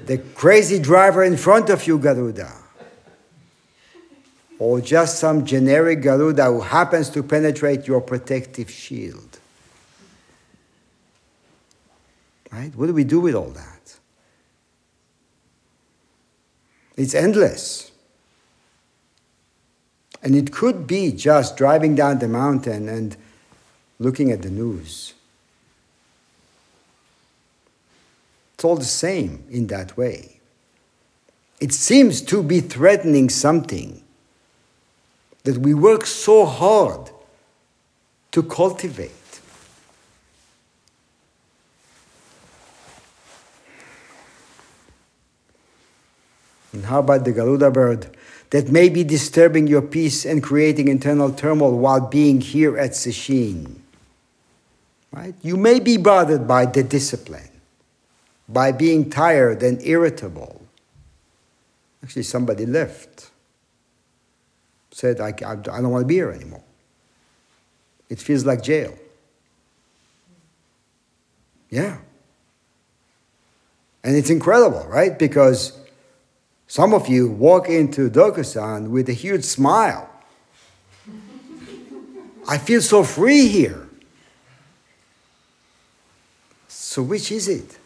The 0.10 0.18
crazy 0.18 0.80
driver 0.80 1.24
in 1.24 1.38
front 1.38 1.70
of 1.70 1.86
you 1.86 2.00
Garuda? 2.00 2.52
or 4.58 4.82
just 4.82 5.20
some 5.20 5.46
generic 5.46 6.02
Garuda 6.02 6.46
who 6.46 6.62
happens 6.62 7.10
to 7.12 7.22
penetrate 7.22 7.88
your 7.88 8.02
protective 8.02 8.72
shield. 8.72 9.40
Right? 12.52 12.76
What 12.76 12.88
do 12.88 12.94
we 12.94 13.06
do 13.06 13.20
with 13.20 13.36
all 13.36 13.52
that? 13.52 14.00
It's 16.98 17.14
endless. 17.14 17.92
And 20.24 20.36
it 20.36 20.52
could 20.52 20.88
be 20.88 21.12
just 21.12 21.56
driving 21.56 21.94
down 21.94 22.18
the 22.18 22.28
mountain 22.28 22.90
and 22.90 23.16
looking 24.00 24.32
at 24.32 24.42
the 24.42 24.50
news. 24.50 25.14
It's 28.60 28.66
all 28.66 28.76
the 28.76 28.84
same 28.84 29.46
in 29.50 29.68
that 29.68 29.96
way. 29.96 30.42
It 31.62 31.72
seems 31.72 32.20
to 32.24 32.44
be 32.44 32.60
threatening 32.60 33.30
something 33.30 34.04
that 35.46 35.60
we 35.60 35.74
work 35.74 36.06
so 36.06 36.46
hard 36.46 37.10
to 38.34 38.44
cultivate. 38.44 39.40
And 46.74 46.84
how 46.84 47.00
about 47.00 47.24
the 47.24 47.32
Garuda 47.32 47.72
bird 47.72 48.18
that 48.50 48.68
may 48.68 48.90
be 48.90 49.06
disturbing 49.06 49.68
your 49.68 49.84
peace 49.84 50.26
and 50.26 50.44
creating 50.44 50.90
internal 50.90 51.32
turmoil 51.32 51.78
while 51.78 52.02
being 52.02 52.42
here 52.42 52.78
at 52.78 52.92
Sesshin? 52.92 53.76
Right? 55.14 55.36
You 55.42 55.56
may 55.56 55.80
be 55.80 55.96
bothered 55.96 56.46
by 56.46 56.66
the 56.66 56.84
discipline, 56.84 57.49
by 58.50 58.72
being 58.72 59.10
tired 59.10 59.64
and 59.64 59.82
irritable. 59.84 60.62
Actually, 62.04 62.24
somebody 62.24 62.66
left 62.66 63.30
said, 64.92 65.22
I, 65.22 65.30
I, 65.46 65.52
I 65.52 65.56
don't 65.56 65.92
want 65.92 66.04
to 66.04 66.08
be 66.08 66.16
here 66.16 66.32
anymore. 66.32 66.64
It 68.10 68.20
feels 68.20 68.46
like 68.46 68.64
jail. 68.64 68.98
Yeah. 71.70 72.00
And 74.04 74.16
it's 74.16 74.30
incredible, 74.30 74.86
right? 74.88 75.18
Because 75.18 75.80
some 76.68 76.94
of 76.94 77.08
you 77.08 77.30
walk 77.30 77.70
into 77.70 78.10
Dokusan 78.10 78.90
with 78.90 79.10
a 79.10 79.14
huge 79.14 79.44
smile. 79.44 80.10
I 82.48 82.58
feel 82.58 82.82
so 82.82 83.04
free 83.04 83.48
here. 83.48 83.88
So, 86.68 87.04
which 87.04 87.32
is 87.32 87.48
it? 87.48 87.79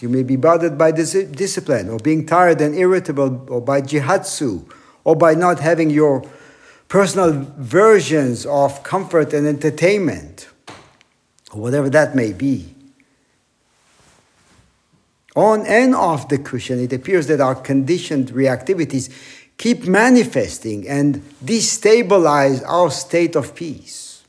You 0.00 0.08
may 0.08 0.22
be 0.22 0.36
bothered 0.36 0.78
by 0.78 0.92
dis- 0.92 1.12
discipline, 1.12 1.88
or 1.88 1.98
being 1.98 2.26
tired 2.26 2.60
and 2.60 2.74
irritable, 2.74 3.44
or 3.48 3.60
by 3.60 3.82
jihatsu, 3.82 4.64
or 5.04 5.16
by 5.16 5.34
not 5.34 5.60
having 5.60 5.90
your 5.90 6.28
personal 6.88 7.46
versions 7.58 8.46
of 8.46 8.82
comfort 8.82 9.32
and 9.32 9.46
entertainment, 9.46 10.48
or 11.52 11.60
whatever 11.60 11.90
that 11.90 12.14
may 12.14 12.32
be. 12.32 12.74
On 15.36 15.64
and 15.66 15.94
off 15.94 16.28
the 16.28 16.38
cushion, 16.38 16.80
it 16.80 16.92
appears 16.92 17.26
that 17.28 17.40
our 17.40 17.54
conditioned 17.54 18.28
reactivities 18.30 19.08
keep 19.56 19.86
manifesting 19.86 20.88
and 20.88 21.22
destabilize 21.44 22.62
our 22.66 22.90
state 22.90 23.36
of 23.36 23.54
peace. 23.54 24.24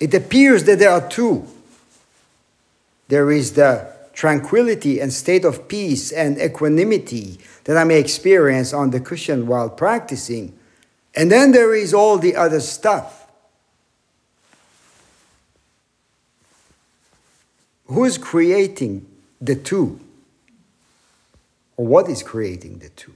It 0.00 0.14
appears 0.14 0.64
that 0.64 0.78
there 0.78 0.90
are 0.90 1.06
two. 1.08 1.46
There 3.08 3.30
is 3.30 3.52
the 3.52 3.92
tranquility 4.12 5.00
and 5.00 5.12
state 5.12 5.44
of 5.44 5.68
peace 5.68 6.12
and 6.12 6.40
equanimity 6.40 7.38
that 7.64 7.76
I 7.76 7.84
may 7.84 8.00
experience 8.00 8.72
on 8.72 8.90
the 8.90 9.00
cushion 9.00 9.46
while 9.46 9.70
practicing. 9.70 10.58
And 11.14 11.30
then 11.30 11.52
there 11.52 11.74
is 11.74 11.94
all 11.94 12.18
the 12.18 12.36
other 12.36 12.60
stuff. 12.60 13.26
Who 17.86 18.04
is 18.04 18.18
creating 18.18 19.06
the 19.40 19.54
two? 19.54 19.98
Or 21.76 21.86
what 21.86 22.08
is 22.08 22.22
creating 22.22 22.80
the 22.80 22.90
two? 22.90 23.14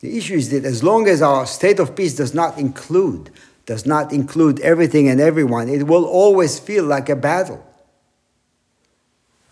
The 0.00 0.16
issue 0.18 0.34
is 0.34 0.50
that 0.50 0.64
as 0.64 0.82
long 0.82 1.06
as 1.06 1.22
our 1.22 1.46
state 1.46 1.78
of 1.78 1.94
peace 1.94 2.16
does 2.16 2.34
not 2.34 2.58
include, 2.58 3.30
does 3.66 3.86
not 3.86 4.12
include 4.12 4.60
everything 4.60 5.08
and 5.08 5.20
everyone, 5.20 5.68
it 5.68 5.86
will 5.86 6.04
always 6.04 6.58
feel 6.58 6.84
like 6.84 7.08
a 7.08 7.16
battle 7.16 7.64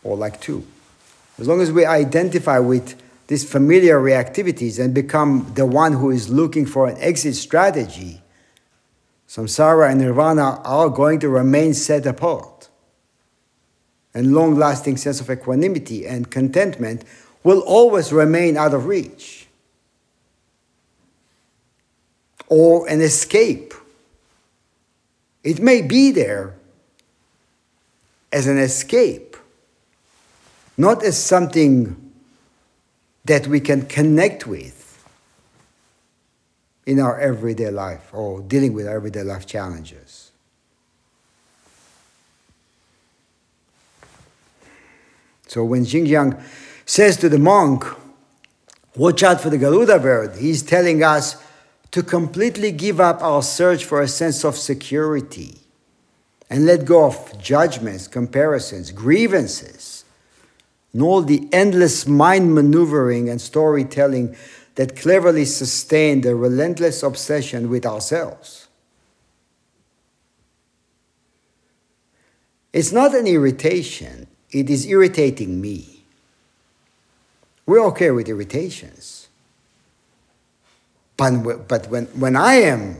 or 0.03 0.17
like 0.17 0.41
two. 0.41 0.67
As 1.39 1.49
long 1.49 1.61
as 1.61 1.73
we 1.73 1.85
identify 1.85 2.59
with 2.59 3.01
these 3.29 3.49
familiar 3.49 4.01
reactivities 4.01 4.83
and 4.83 4.93
become 4.93 5.53
the 5.55 5.65
one 5.65 5.93
who 5.93 6.11
is 6.11 6.29
looking 6.29 6.67
for 6.67 6.89
an 6.89 6.97
exit 6.99 7.37
strategy, 7.37 8.21
samsara 9.29 9.91
and 9.91 10.01
nirvana 10.01 10.61
are 10.65 10.89
going 10.89 11.21
to 11.21 11.29
remain 11.29 11.73
set 11.73 12.07
apart. 12.07 12.69
And 14.13 14.35
long 14.35 14.57
lasting 14.57 14.97
sense 14.97 15.21
of 15.21 15.31
equanimity 15.31 16.07
and 16.07 16.31
contentment 16.31 17.05
will 17.45 17.61
always 17.61 18.13
remain 18.13 18.57
out 18.57 18.75
of 18.75 18.87
reach. 18.87 19.47
Or 22.49 22.89
an 22.89 23.01
escape. 23.01 23.73
It 25.43 25.61
may 25.61 25.83
be 25.83 26.11
there 26.11 26.55
as 28.33 28.47
an 28.47 28.59
escape, 28.59 29.37
not 30.77 31.03
as 31.03 31.23
something 31.23 32.13
that 33.25 33.47
we 33.47 33.61
can 33.61 33.87
connect 33.87 34.47
with 34.47 34.77
in 36.87 37.01
our 37.01 37.19
everyday 37.19 37.71
life 37.71 38.13
or 38.13 38.41
dealing 38.41 38.73
with 38.73 38.87
everyday 38.87 39.23
life 39.23 39.47
challenges. 39.47 40.33
So 45.47 45.65
when 45.65 45.85
Xingyang 45.85 46.41
says 46.87 47.17
to 47.19 47.29
the 47.29 47.39
monk, 47.39 47.85
Watch 48.97 49.23
out 49.23 49.41
for 49.41 49.51
the 49.51 49.59
Garuda 49.59 49.99
bird, 50.01 50.37
he's 50.37 50.63
telling 50.63 51.03
us 51.03 51.37
to 51.91 52.03
completely 52.03 52.71
give 52.71 53.01
up 53.01 53.23
our 53.23 53.43
search 53.43 53.85
for 53.85 54.01
a 54.01 54.09
sense 54.09 54.45
of 54.45 54.57
security 54.57 55.59
and 56.49 56.67
let 56.67 56.85
go 56.85 57.07
of 57.07 57.41
judgments, 57.41 58.09
comparisons, 58.09 58.91
grievances, 58.91 60.05
and 60.93 61.03
all 61.03 61.23
the 61.23 61.49
endless 61.53 62.07
mind 62.07 62.55
maneuvering 62.55 63.29
and 63.29 63.41
storytelling 63.41 64.37
that 64.75 64.97
cleverly 64.97 65.45
sustain 65.45 66.21
the 66.21 66.35
relentless 66.35 67.03
obsession 67.03 67.69
with 67.69 67.87
ourselves. 67.87 68.69
It's 72.73 72.93
not 72.93 73.15
an 73.15 73.27
irritation, 73.27 74.29
it 74.51 74.71
is 74.71 74.87
irritating 74.87 75.61
me. 75.61 76.05
We're 77.67 77.85
okay 77.87 78.11
with 78.11 78.29
irritations. 78.29 79.20
But, 81.21 81.69
but 81.69 81.87
when, 81.89 82.07
when 82.07 82.35
I 82.35 82.55
am 82.55 82.97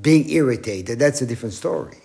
being 0.00 0.28
irritated, 0.30 0.98
that's 0.98 1.20
a 1.20 1.26
different 1.26 1.54
story. 1.54 1.98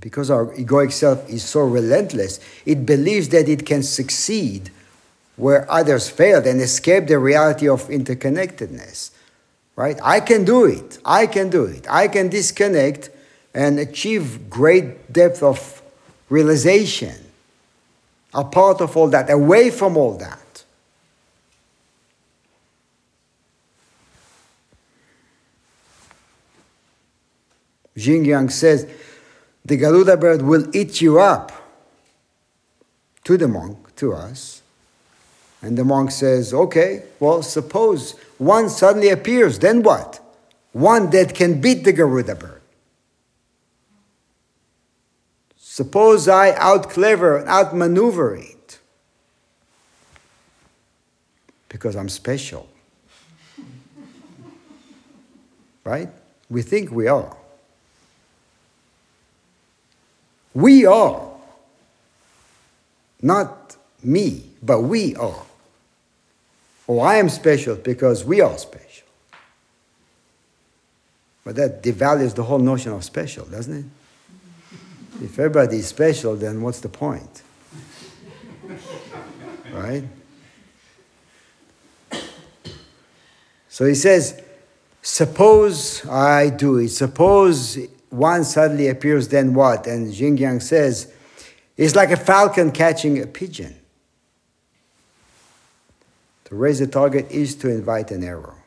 because 0.00 0.30
our 0.30 0.46
egoic 0.54 0.90
self 0.90 1.28
is 1.30 1.44
so 1.44 1.60
relentless, 1.60 2.40
it 2.66 2.84
believes 2.84 3.28
that 3.28 3.48
it 3.48 3.64
can 3.64 3.82
succeed 3.82 4.70
where 5.36 5.70
others 5.70 6.08
failed 6.08 6.46
and 6.46 6.60
escape 6.60 7.06
the 7.06 7.18
reality 7.18 7.68
of 7.68 7.82
interconnectedness. 7.88 9.10
Right? 9.76 9.98
I 10.02 10.20
can 10.20 10.44
do 10.44 10.64
it. 10.64 10.98
I 11.04 11.26
can 11.26 11.50
do 11.50 11.64
it. 11.64 11.86
I 11.88 12.08
can 12.08 12.28
disconnect 12.28 13.10
and 13.54 13.78
achieve 13.78 14.50
great 14.50 15.12
depth 15.12 15.42
of 15.42 15.82
realization 16.28 17.31
apart 18.34 18.80
of 18.80 18.96
all 18.96 19.08
that, 19.08 19.30
away 19.30 19.70
from 19.70 19.96
all 19.96 20.16
that. 20.18 20.64
Xingyang 27.96 28.50
says, 28.50 28.86
the 29.64 29.76
Garuda 29.76 30.16
bird 30.16 30.42
will 30.42 30.74
eat 30.74 31.00
you 31.00 31.20
up 31.20 31.52
to 33.24 33.36
the 33.36 33.46
monk, 33.46 33.94
to 33.96 34.12
us. 34.12 34.62
And 35.60 35.78
the 35.78 35.84
monk 35.84 36.10
says, 36.10 36.52
Okay, 36.52 37.04
well, 37.20 37.42
suppose 37.42 38.16
one 38.38 38.68
suddenly 38.68 39.10
appears, 39.10 39.60
then 39.60 39.82
what? 39.82 40.18
One 40.72 41.10
that 41.10 41.34
can 41.34 41.60
beat 41.60 41.84
the 41.84 41.92
Garuda 41.92 42.34
bird. 42.34 42.61
Suppose 45.72 46.28
I 46.28 46.50
out 46.56 46.90
clever 46.90 47.38
and 47.38 47.48
outmaneuver 47.48 48.34
it 48.36 48.78
because 51.70 51.96
I'm 51.96 52.10
special. 52.10 52.68
right? 55.84 56.10
We 56.50 56.60
think 56.60 56.90
we 56.90 57.06
are. 57.06 57.34
We 60.52 60.84
are. 60.84 61.30
Not 63.22 63.74
me, 64.02 64.50
but 64.62 64.82
we 64.82 65.16
are. 65.16 65.46
Oh, 66.86 67.00
I 67.00 67.14
am 67.14 67.30
special 67.30 67.76
because 67.76 68.26
we 68.26 68.42
are 68.42 68.58
special. 68.58 69.08
But 71.44 71.56
that 71.56 71.82
devalues 71.82 72.34
the 72.34 72.42
whole 72.42 72.58
notion 72.58 72.92
of 72.92 73.02
special, 73.04 73.46
doesn't 73.46 73.74
it? 73.74 74.01
If 75.20 75.38
everybody 75.38 75.78
is 75.78 75.86
special, 75.86 76.36
then 76.36 76.62
what's 76.62 76.80
the 76.80 76.88
point? 76.88 77.42
right? 79.72 80.04
So 83.68 83.86
he 83.86 83.94
says, 83.94 84.40
suppose 85.00 86.06
I 86.06 86.50
do 86.50 86.78
it. 86.78 86.88
Suppose 86.88 87.78
one 88.10 88.44
suddenly 88.44 88.88
appears, 88.88 89.28
then 89.28 89.54
what? 89.54 89.86
And 89.86 90.12
Xingyang 90.12 90.60
says, 90.60 91.12
it's 91.76 91.96
like 91.96 92.10
a 92.10 92.16
falcon 92.16 92.70
catching 92.70 93.20
a 93.20 93.26
pigeon. 93.26 93.74
To 96.44 96.54
raise 96.54 96.80
the 96.80 96.86
target 96.86 97.30
is 97.30 97.54
to 97.56 97.70
invite 97.70 98.10
an 98.10 98.22
arrow. 98.22 98.61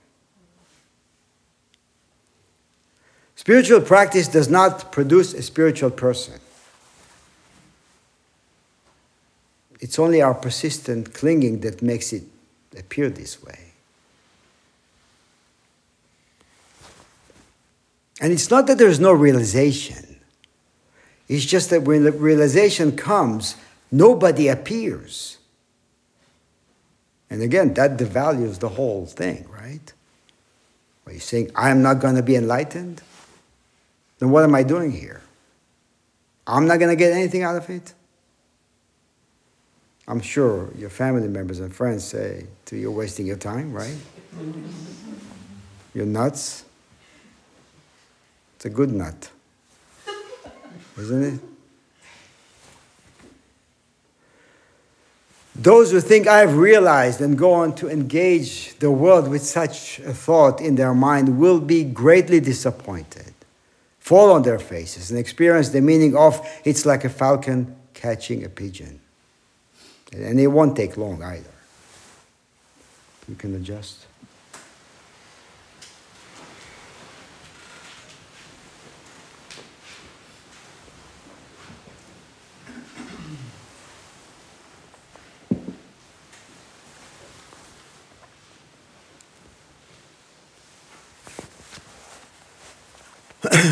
Spiritual 3.46 3.82
practice 3.82 4.28
does 4.28 4.50
not 4.50 4.92
produce 4.92 5.36
a 5.36 5.44
spiritual 5.44 5.92
person. 5.92 6.40
It's 9.80 10.00
only 10.00 10.20
our 10.20 10.34
persistent 10.34 11.14
clinging 11.14 11.60
that 11.60 11.84
makes 11.84 12.12
it 12.12 12.24
appear 12.76 13.08
this 13.08 13.44
way. 13.44 13.60
And 18.20 18.34
it's 18.34 18.50
not 18.50 18.66
that 18.66 18.80
there's 18.80 19.00
no 19.00 19.12
realization, 19.12 20.20
it's 21.28 21.46
just 21.46 21.70
that 21.70 21.84
when 21.84 22.04
the 22.04 22.14
realization 22.14 22.98
comes, 22.98 23.58
nobody 23.92 24.48
appears. 24.48 25.38
And 27.30 27.44
again, 27.44 27.76
that 27.76 27.98
devalues 27.98 28.58
the 28.58 28.70
whole 28.70 29.06
thing, 29.06 29.46
right? 29.52 29.94
Are 31.06 31.14
you 31.14 31.20
saying, 31.20 31.52
I'm 31.56 31.84
not 31.84 32.00
going 32.00 32.16
to 32.16 32.24
be 32.24 32.36
enlightened? 32.36 33.04
Then 34.20 34.30
what 34.30 34.44
am 34.44 34.56
I 34.56 34.64
doing 34.64 34.92
here? 34.92 35.22
I'm 36.48 36.68
not 36.68 36.80
going 36.80 36.90
to 36.90 36.96
get 36.96 37.12
anything 37.12 37.44
out 37.44 37.56
of 37.56 37.70
it? 37.70 37.94
I'm 40.08 40.22
sure 40.22 40.70
your 40.78 40.90
family 40.90 41.28
members 41.28 41.60
and 41.60 41.74
friends 41.74 42.04
say 42.04 42.46
to 42.66 42.78
you, 42.78 42.92
wasting 42.92 43.26
your 43.26 43.38
time, 43.38 43.74
right? 43.74 43.96
You're 45.94 46.06
nuts? 46.06 46.64
It's 48.56 48.66
a 48.66 48.70
good 48.70 48.92
nut, 48.92 49.30
isn't 50.98 51.24
it? 51.24 51.40
Those 55.56 55.92
who 55.92 56.02
think 56.02 56.28
I've 56.28 56.58
realized 56.58 57.22
and 57.22 57.38
go 57.38 57.54
on 57.54 57.76
to 57.76 57.90
engage 57.90 58.78
the 58.80 58.92
world 58.92 59.30
with 59.30 59.42
such 59.42 60.00
a 60.00 60.14
thought 60.14 60.60
in 60.60 60.76
their 60.76 60.94
mind 60.94 61.40
will 61.40 61.62
be 61.62 61.84
greatly 61.84 62.42
disappointed, 62.42 63.25
fall 64.06 64.32
on 64.32 64.44
their 64.44 64.60
faces, 64.60 65.10
and 65.10 65.20
experience 65.20 65.70
the 65.70 65.82
meaning 65.82 66.16
of 66.16 66.48
it's 66.64 66.86
like 66.86 67.04
a 67.06 67.10
falcon 67.10 67.76
catching 67.96 68.46
a 68.46 68.50
pigeon. 68.50 69.00
And 70.14 70.40
it 70.40 70.46
won't 70.46 70.78
take 70.78 70.96
long 70.96 71.24
either. 71.24 71.50
You 73.28 73.34
can 73.34 73.56
adjust. 73.56 74.05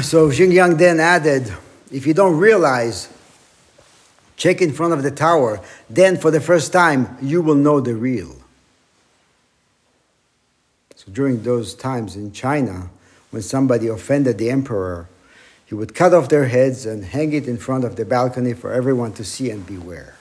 So 0.04 0.32
Jing 0.32 0.52
Yang 0.52 0.78
then 0.78 1.00
added, 1.00 1.54
if 1.92 2.08
you 2.08 2.14
don't 2.14 2.38
realize, 2.38 3.10
check 4.38 4.62
in 4.62 4.72
front 4.72 4.94
of 4.94 5.04
the 5.04 5.12
tower, 5.12 5.62
then 5.90 6.18
for 6.18 6.32
the 6.32 6.42
first 6.42 6.74
time 6.74 7.18
you 7.22 7.42
will 7.42 7.56
know 7.56 7.80
the 7.80 7.96
real. 7.96 8.36
So 10.96 11.12
during 11.12 11.44
those 11.44 11.76
times 11.76 12.16
in 12.16 12.32
China, 12.32 12.90
when 13.32 13.42
somebody 13.42 13.88
offended 13.88 14.38
the 14.38 14.50
emperor, 14.50 15.10
he 15.66 15.76
would 15.76 15.94
cut 15.94 16.14
off 16.14 16.30
their 16.30 16.46
heads 16.46 16.86
and 16.86 17.04
hang 17.04 17.34
it 17.34 17.48
in 17.48 17.58
front 17.58 17.84
of 17.84 17.96
the 17.96 18.06
balcony 18.06 18.54
for 18.54 18.72
everyone 18.72 19.14
to 19.14 19.24
see 19.24 19.50
and 19.50 19.66
beware. 19.66 20.16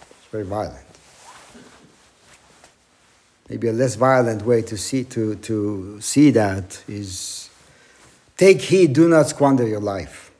It's 0.00 0.28
very 0.30 0.44
violent. 0.44 0.86
Maybe 3.48 3.66
a 3.68 3.72
less 3.72 3.96
violent 3.96 4.42
way 4.42 4.62
to 4.62 4.78
see, 4.78 5.02
to, 5.04 5.34
to 5.34 6.00
see 6.00 6.30
that 6.30 6.82
is 6.86 7.49
Take 8.40 8.62
heed, 8.62 8.94
do 8.94 9.06
not 9.06 9.28
squander 9.28 9.68
your 9.68 9.80
life. 9.80 10.32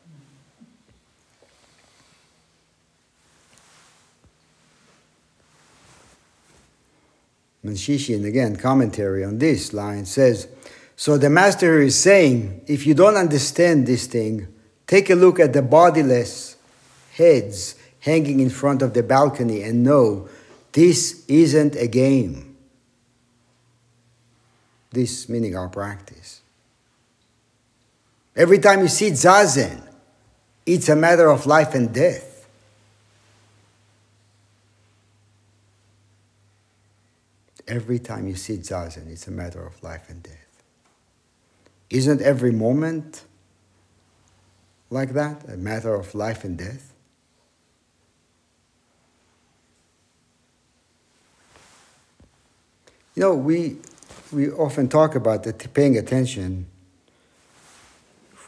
Manshishin, 7.63 8.25
again, 8.25 8.57
commentary 8.57 9.23
on 9.23 9.37
this 9.37 9.75
line 9.75 10.07
says 10.07 10.49
So 10.97 11.19
the 11.19 11.29
master 11.29 11.83
is 11.83 11.95
saying, 11.95 12.63
if 12.67 12.87
you 12.87 12.95
don't 12.95 13.17
understand 13.17 13.87
this 13.87 14.07
thing, 14.07 14.49
take 14.87 15.11
a 15.11 15.15
look 15.15 15.39
at 15.39 15.53
the 15.53 15.61
bodiless 15.61 16.57
heads 17.13 17.75
hanging 17.99 18.41
in 18.41 18.49
front 18.49 18.81
of 18.81 18.95
the 18.95 19.03
balcony 19.03 19.63
and 19.63 19.85
know 19.85 20.27
this 20.73 21.23
isn't 21.29 21.77
a 21.77 21.87
game. 21.87 22.57
This 24.91 25.29
meaning 25.29 25.55
our 25.55 25.69
practice. 25.69 26.40
Every 28.37 28.59
time 28.59 28.81
you 28.81 28.89
see 28.89 29.11
zazen, 29.11 29.83
it's 30.65 30.89
a 30.89 30.97
matter 30.97 31.29
of 31.31 31.47
life 31.47 31.75
and 31.75 31.93
death. 31.93 32.49
Every 37.67 37.99
time 37.99 38.27
you 38.27 38.37
see 38.37 38.59
zazen, 38.59 39.11
it's 39.11 39.27
a 39.27 39.31
matter 39.31 39.65
of 39.65 39.83
life 39.83 40.09
and 40.09 40.23
death. 40.23 40.63
Isn't 41.89 42.21
every 42.21 42.53
moment 42.53 43.25
like 44.91 45.13
that 45.15 45.49
a 45.49 45.57
matter 45.57 45.95
of 45.95 46.15
life 46.15 46.45
and 46.45 46.57
death? 46.57 46.93
You 53.15 53.23
know, 53.23 53.35
we, 53.35 53.79
we 54.33 54.51
often 54.51 54.89
talk 54.89 55.17
about 55.17 55.43
the 55.43 55.53
paying 55.53 55.99
attention 55.99 56.67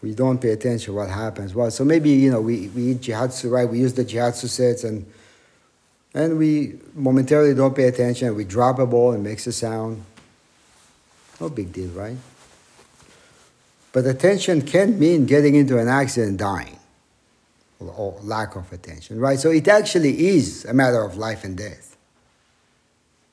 we 0.02 0.14
don't 0.14 0.40
pay 0.40 0.50
attention 0.50 0.94
what 0.94 1.08
happens. 1.08 1.54
Well, 1.54 1.70
so 1.70 1.84
maybe, 1.84 2.10
you 2.10 2.30
know, 2.30 2.40
we, 2.40 2.68
we 2.68 2.90
eat 2.90 3.02
jihatsu, 3.02 3.50
right? 3.50 3.68
We 3.68 3.78
use 3.78 3.94
the 3.94 4.04
jihatsu 4.04 4.48
sets 4.48 4.84
and 4.84 5.06
and 6.14 6.36
we 6.36 6.78
momentarily 6.94 7.54
don't 7.54 7.74
pay 7.74 7.84
attention. 7.84 8.34
We 8.34 8.44
drop 8.44 8.78
a 8.78 8.86
ball 8.86 9.12
and 9.12 9.24
makes 9.24 9.46
a 9.46 9.52
sound. 9.52 10.04
No 11.40 11.48
big 11.48 11.72
deal, 11.72 11.88
right? 11.90 12.18
But 13.92 14.06
attention 14.06 14.62
can 14.62 14.98
mean 14.98 15.24
getting 15.24 15.54
into 15.54 15.78
an 15.78 15.88
accident, 15.88 16.36
dying, 16.36 16.78
or 17.80 18.18
lack 18.22 18.56
of 18.56 18.70
attention, 18.72 19.20
right? 19.20 19.38
So 19.38 19.50
it 19.50 19.66
actually 19.68 20.28
is 20.28 20.66
a 20.66 20.74
matter 20.74 21.02
of 21.02 21.16
life 21.16 21.44
and 21.44 21.56
death. 21.56 21.96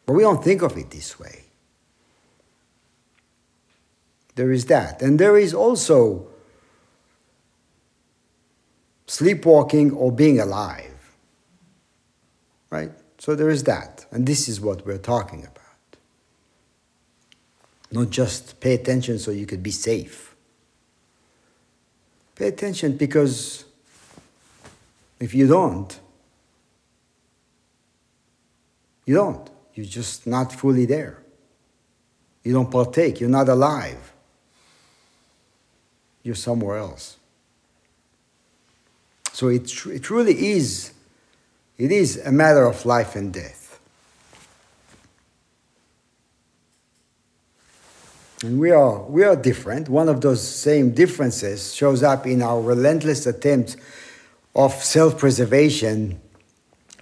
But 0.06 0.14
we 0.14 0.24
don't 0.24 0.44
think 0.44 0.62
of 0.62 0.78
it 0.78 0.90
this 0.90 1.20
way. 1.20 1.44
There 4.36 4.52
is 4.54 4.68
that. 4.68 5.02
And 5.02 5.20
there 5.20 5.38
is 5.38 5.54
also 5.54 6.29
sleepwalking 9.10 9.92
or 9.92 10.12
being 10.12 10.40
alive. 10.40 11.16
Right? 12.70 12.92
So 13.18 13.34
there 13.36 13.50
is 13.50 13.64
that. 13.64 14.06
And 14.12 14.28
this 14.28 14.48
is 14.48 14.62
what 14.62 14.86
we're 14.86 15.00
talking 15.00 15.42
about. 15.42 15.56
Not 17.92 18.12
just 18.12 18.60
pay 18.60 18.76
attention 18.76 19.18
so 19.18 19.32
you 19.32 19.48
could 19.48 19.64
be 19.64 19.72
safe. 19.72 20.36
Pay 22.36 22.50
attention 22.50 22.98
because 22.98 23.66
if 25.20 25.34
you 25.34 25.48
don't, 25.48 26.00
you 29.06 29.16
don't. 29.16 29.50
You're 29.74 29.88
just 29.88 30.28
not 30.28 30.54
fully 30.54 30.86
there. 30.86 31.24
You 32.44 32.54
don't 32.54 32.70
partake. 32.70 33.20
You're 33.20 33.30
not 33.30 33.50
alive. 33.50 34.14
You're 36.22 36.36
somewhere 36.36 36.78
else. 36.78 37.19
So 39.40 39.48
it, 39.48 39.68
tr- 39.70 39.94
it 39.94 40.04
truly 40.04 40.50
is, 40.50 40.92
it 41.78 41.94
is 41.94 42.18
a 42.26 42.30
matter 42.30 42.66
of 42.66 42.86
life 42.86 43.16
and 43.16 43.34
death. 43.34 43.80
And 48.44 48.60
we 48.60 48.72
are, 48.72 49.02
we 49.04 49.24
are 49.24 49.38
different. 49.38 49.88
One 49.88 50.10
of 50.10 50.20
those 50.20 50.46
same 50.46 50.92
differences 50.92 51.74
shows 51.74 52.04
up 52.04 52.28
in 52.28 52.42
our 52.42 52.60
relentless 52.60 53.26
attempt 53.28 53.78
of 54.58 54.74
self 54.74 55.18
preservation, 55.18 56.20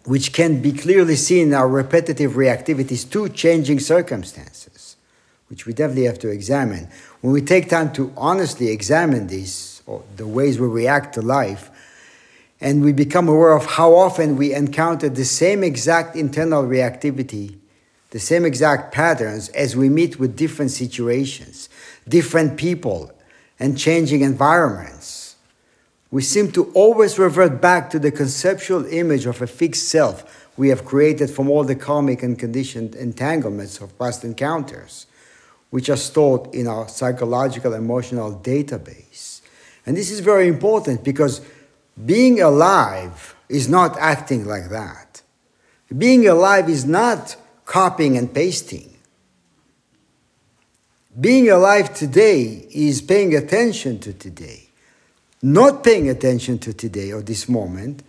which 0.06 0.32
can 0.32 0.62
be 0.62 0.74
clearly 0.74 1.16
seen 1.16 1.48
in 1.48 1.54
our 1.56 1.68
repetitive 1.68 2.34
reactivities 2.34 3.10
to 3.14 3.30
changing 3.30 3.80
circumstances, 3.80 4.96
which 5.50 5.66
we 5.66 5.74
definitely 5.74 6.06
have 6.06 6.20
to 6.20 6.30
examine. 6.30 6.88
When 7.22 7.34
we 7.34 7.42
take 7.42 7.68
time 7.68 7.92
to 7.94 8.14
honestly 8.16 8.68
examine 8.68 9.26
these, 9.26 9.82
or 9.88 10.04
the 10.18 10.28
ways 10.28 10.60
we 10.60 10.68
react 10.68 11.16
to 11.16 11.24
life, 11.24 11.72
and 12.60 12.84
we 12.84 12.92
become 12.92 13.30
aware 13.30 13.56
of 13.56 13.66
how 13.66 13.94
often 13.94 14.36
we 14.36 14.54
encounter 14.54 15.10
the 15.10 15.26
same 15.26 15.64
exact 15.64 16.16
internal 16.16 16.64
reactivity, 16.64 17.58
the 18.12 18.20
same 18.20 18.46
exact 18.46 18.94
patterns 18.94 19.50
as 19.50 19.76
we 19.76 19.90
meet 19.90 20.20
with 20.20 20.36
different 20.36 20.72
situations, 20.72 21.70
different 22.08 22.58
people, 22.58 23.12
and 23.60 23.78
changing 23.78 24.22
environments. 24.22 25.36
We 26.10 26.22
seem 26.22 26.52
to 26.54 26.72
always 26.74 27.20
revert 27.20 27.60
back 27.62 27.90
to 27.92 28.00
the 28.00 28.12
conceptual 28.12 28.86
image 28.86 29.26
of 29.26 29.42
a 29.42 29.48
fixed 29.48 29.90
self 29.90 30.48
we 30.58 30.70
have 30.70 30.86
created 30.86 31.30
from 31.30 31.50
all 31.50 31.64
the 31.64 31.76
karmic 31.76 32.24
and 32.24 32.38
conditioned 32.38 32.96
entanglements 32.96 33.80
of 33.80 33.98
past 34.00 34.24
encounters, 34.24 35.06
which 35.70 35.90
are 35.90 35.98
stored 35.98 36.54
in 36.56 36.68
our 36.68 36.88
psychological 36.88 37.74
emotional 37.74 38.40
database. 38.40 39.42
And 39.86 39.96
this 39.96 40.10
is 40.10 40.20
very 40.20 40.48
important 40.48 41.04
because 41.04 41.42
being 42.06 42.42
alive 42.42 43.36
is 43.50 43.68
not 43.68 43.98
acting 43.98 44.46
like 44.46 44.70
that. 44.70 45.22
Being 45.96 46.28
alive 46.28 46.70
is 46.70 46.86
not 46.86 47.36
copying 47.66 48.18
and 48.18 48.34
pasting. 48.34 48.98
Being 51.20 51.50
alive 51.50 51.94
today 51.96 52.68
is 52.72 53.02
paying 53.02 53.36
attention 53.36 54.00
to 54.00 54.14
today. 54.14 54.68
Not 55.42 55.84
paying 55.84 56.10
attention 56.10 56.60
to 56.60 56.74
today 56.74 57.12
or 57.12 57.22
this 57.22 57.50
moment 57.50 58.04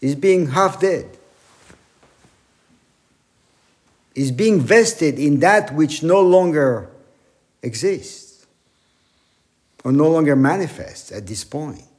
is 0.00 0.14
being 0.14 0.48
half 0.48 0.80
dead. 0.80 1.16
Is 4.14 4.30
being 4.30 4.60
vested 4.60 5.18
in 5.18 5.40
that 5.40 5.72
which 5.74 6.02
no 6.02 6.20
longer 6.20 6.90
exists 7.62 8.46
or 9.84 9.92
no 9.92 10.10
longer 10.10 10.36
manifests 10.36 11.12
at 11.12 11.26
this 11.26 11.44
point. 11.44 11.91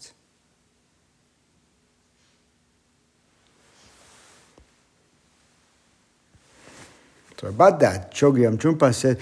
About 7.49 7.79
that, 7.81 8.13
Chogyam 8.13 8.57
Trungpa 8.57 8.93
said, 8.93 9.19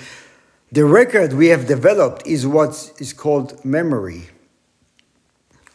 The 0.72 0.86
record 0.86 1.34
we 1.34 1.48
have 1.48 1.68
developed 1.68 2.26
is 2.28 2.46
what 2.46 2.94
is 3.00 3.14
called 3.14 3.64
memory. 3.66 4.30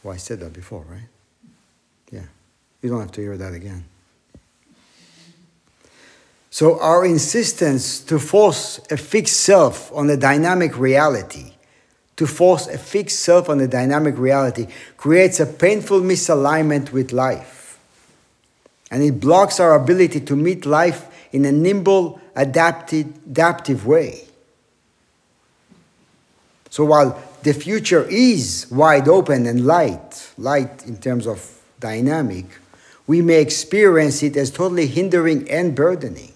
Well, 0.02 0.14
I 0.14 0.18
said 0.18 0.40
that 0.40 0.52
before, 0.52 0.84
right? 0.88 1.08
Yeah. 2.12 2.26
You 2.82 2.90
don't 2.90 3.00
have 3.00 3.12
to 3.12 3.20
hear 3.20 3.36
that 3.36 3.52
again. 3.52 3.84
So, 6.50 6.80
our 6.80 7.04
insistence 7.04 8.00
to 8.00 8.18
force 8.18 8.80
a 8.90 8.96
fixed 8.96 9.40
self 9.40 9.92
on 9.92 10.08
a 10.08 10.16
dynamic 10.16 10.78
reality, 10.78 11.52
to 12.16 12.26
force 12.26 12.66
a 12.66 12.78
fixed 12.78 13.20
self 13.20 13.50
on 13.50 13.60
a 13.60 13.68
dynamic 13.68 14.16
reality, 14.16 14.68
creates 14.96 15.38
a 15.38 15.44
painful 15.44 16.00
misalignment 16.00 16.92
with 16.92 17.12
life. 17.12 17.78
And 18.90 19.02
it 19.02 19.20
blocks 19.20 19.60
our 19.60 19.74
ability 19.74 20.20
to 20.20 20.36
meet 20.36 20.64
life 20.64 21.15
in 21.32 21.44
a 21.44 21.52
nimble, 21.52 22.20
adapted, 22.34 23.06
adaptive 23.26 23.86
way. 23.86 24.26
So 26.70 26.84
while 26.84 27.22
the 27.42 27.54
future 27.54 28.04
is 28.08 28.66
wide 28.70 29.08
open 29.08 29.46
and 29.46 29.66
light, 29.66 30.30
light 30.36 30.84
in 30.84 30.98
terms 30.98 31.26
of 31.26 31.62
dynamic, 31.80 32.46
we 33.06 33.22
may 33.22 33.40
experience 33.40 34.22
it 34.22 34.36
as 34.36 34.50
totally 34.50 34.86
hindering 34.86 35.48
and 35.48 35.74
burdening. 35.74 36.32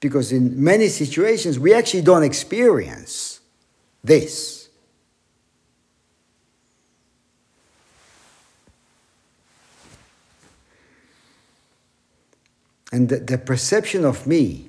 Because 0.00 0.30
in 0.30 0.62
many 0.62 0.88
situations, 0.88 1.58
we 1.58 1.74
actually 1.74 2.02
don't 2.02 2.22
experience 2.22 3.40
this. 4.04 4.57
And 12.92 13.08
the, 13.08 13.18
the 13.18 13.38
perception 13.38 14.04
of 14.04 14.26
me 14.26 14.68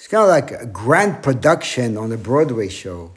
it's 0.00 0.08
kind 0.08 0.22
of 0.22 0.30
like 0.30 0.50
a 0.52 0.64
grand 0.64 1.22
production 1.22 1.98
on 1.98 2.10
a 2.10 2.16
Broadway 2.16 2.70
show 2.70 3.12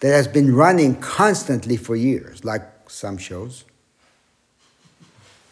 that 0.00 0.08
has 0.08 0.26
been 0.26 0.52
running 0.52 0.96
constantly 0.96 1.76
for 1.76 1.94
years, 1.94 2.44
like 2.44 2.62
some 2.88 3.16
shows. 3.16 3.64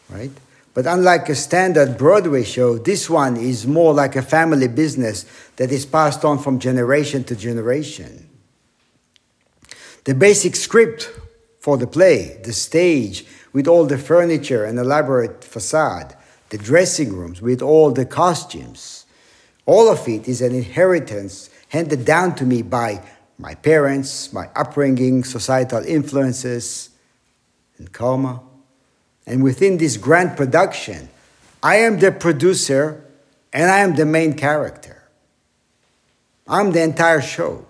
Right? 0.09 0.31
But 0.73 0.85
unlike 0.85 1.29
a 1.29 1.35
standard 1.35 1.97
Broadway 1.97 2.43
show, 2.43 2.77
this 2.77 3.09
one 3.09 3.37
is 3.37 3.65
more 3.65 3.93
like 3.93 4.17
a 4.17 4.21
family 4.21 4.67
business 4.67 5.25
that 5.55 5.71
is 5.71 5.85
passed 5.85 6.25
on 6.25 6.39
from 6.39 6.59
generation 6.59 7.23
to 7.23 7.33
generation. 7.33 8.27
The 10.03 10.13
basic 10.13 10.57
script 10.57 11.09
for 11.61 11.77
the 11.77 11.87
play, 11.87 12.41
the 12.43 12.51
stage 12.51 13.25
with 13.53 13.65
all 13.65 13.85
the 13.85 13.97
furniture 13.97 14.65
and 14.65 14.77
elaborate 14.77 15.41
facade, 15.41 16.17
the 16.49 16.57
dressing 16.57 17.13
rooms 17.13 17.41
with 17.41 17.61
all 17.61 17.91
the 17.91 18.05
costumes, 18.05 19.05
all 19.65 19.89
of 19.89 20.07
it 20.07 20.27
is 20.27 20.41
an 20.41 20.55
inheritance 20.55 21.49
handed 21.69 22.05
down 22.05 22.35
to 22.35 22.45
me 22.45 22.61
by 22.61 23.03
my 23.37 23.53
parents, 23.53 24.31
my 24.33 24.49
upbringing, 24.55 25.23
societal 25.23 25.83
influences, 25.83 26.89
and 27.77 27.91
karma. 27.91 28.41
And 29.25 29.43
within 29.43 29.77
this 29.77 29.97
grand 29.97 30.37
production, 30.37 31.09
I 31.61 31.77
am 31.77 31.99
the 31.99 32.11
producer 32.11 33.03
and 33.51 33.69
I 33.69 33.79
am 33.79 33.95
the 33.95 34.05
main 34.05 34.33
character. 34.33 35.03
I'm 36.47 36.71
the 36.71 36.81
entire 36.81 37.21
show. 37.21 37.65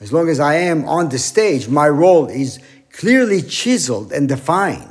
As 0.00 0.12
long 0.12 0.28
as 0.28 0.40
I 0.40 0.56
am 0.56 0.86
on 0.88 1.08
the 1.08 1.18
stage, 1.18 1.68
my 1.68 1.88
role 1.88 2.26
is 2.26 2.58
clearly 2.92 3.42
chiseled 3.42 4.12
and 4.12 4.28
defined 4.28 4.89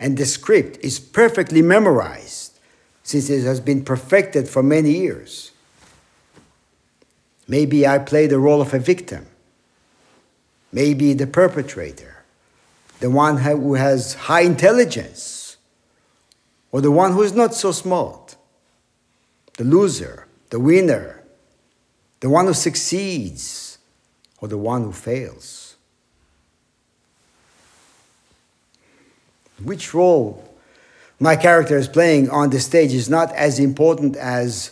and 0.00 0.16
the 0.16 0.26
script 0.26 0.78
is 0.80 0.98
perfectly 0.98 1.62
memorized 1.62 2.58
since 3.02 3.30
it 3.30 3.42
has 3.42 3.60
been 3.60 3.84
perfected 3.84 4.48
for 4.48 4.62
many 4.62 4.92
years. 4.92 5.52
Maybe 7.46 7.86
I 7.86 7.98
play 7.98 8.26
the 8.26 8.38
role 8.38 8.60
of 8.60 8.74
a 8.74 8.78
victim, 8.78 9.26
maybe 10.70 11.14
the 11.14 11.26
perpetrator, 11.26 12.22
the 13.00 13.10
one 13.10 13.38
who 13.38 13.74
has 13.74 14.14
high 14.14 14.42
intelligence, 14.42 15.56
or 16.70 16.82
the 16.82 16.90
one 16.90 17.12
who 17.12 17.22
is 17.22 17.32
not 17.32 17.54
so 17.54 17.72
smart, 17.72 18.36
the 19.56 19.64
loser, 19.64 20.26
the 20.50 20.60
winner, 20.60 21.24
the 22.20 22.28
one 22.28 22.46
who 22.46 22.54
succeeds, 22.54 23.78
or 24.40 24.48
the 24.48 24.58
one 24.58 24.82
who 24.84 24.92
fails. 24.92 25.57
Which 29.62 29.94
role 29.94 30.44
my 31.20 31.36
character 31.36 31.76
is 31.76 31.88
playing 31.88 32.30
on 32.30 32.50
the 32.50 32.60
stage 32.60 32.92
is 32.92 33.08
not 33.08 33.32
as 33.34 33.58
important 33.58 34.16
as 34.16 34.70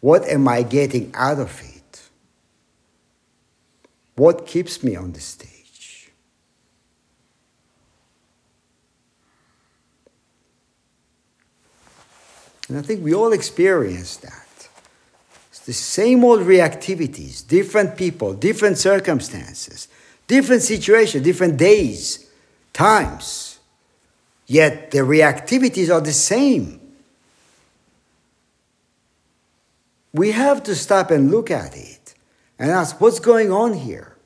what 0.00 0.26
am 0.26 0.48
I 0.48 0.62
getting 0.62 1.12
out 1.14 1.38
of 1.38 1.60
it? 1.62 2.02
What 4.16 4.46
keeps 4.46 4.82
me 4.82 4.96
on 4.96 5.12
the 5.12 5.20
stage? 5.20 6.10
And 12.68 12.78
I 12.78 12.82
think 12.82 13.04
we 13.04 13.14
all 13.14 13.32
experience 13.32 14.16
that. 14.18 14.46
It's 15.50 15.60
the 15.60 15.72
same 15.72 16.24
old 16.24 16.40
reactivities, 16.40 17.46
different 17.46 17.96
people, 17.96 18.32
different 18.32 18.78
circumstances, 18.78 19.88
different 20.28 20.62
situations, 20.62 21.24
different 21.24 21.56
days, 21.56 22.30
times. 22.72 23.49
Yet 24.50 24.90
the 24.90 24.98
reactivities 24.98 25.94
are 25.94 26.00
the 26.00 26.12
same. 26.12 26.80
We 30.12 30.32
have 30.32 30.64
to 30.64 30.74
stop 30.74 31.12
and 31.12 31.30
look 31.30 31.52
at 31.52 31.76
it 31.76 32.14
and 32.58 32.68
ask 32.68 33.00
what's 33.00 33.20
going 33.20 33.52
on 33.52 33.74
here? 33.74 34.16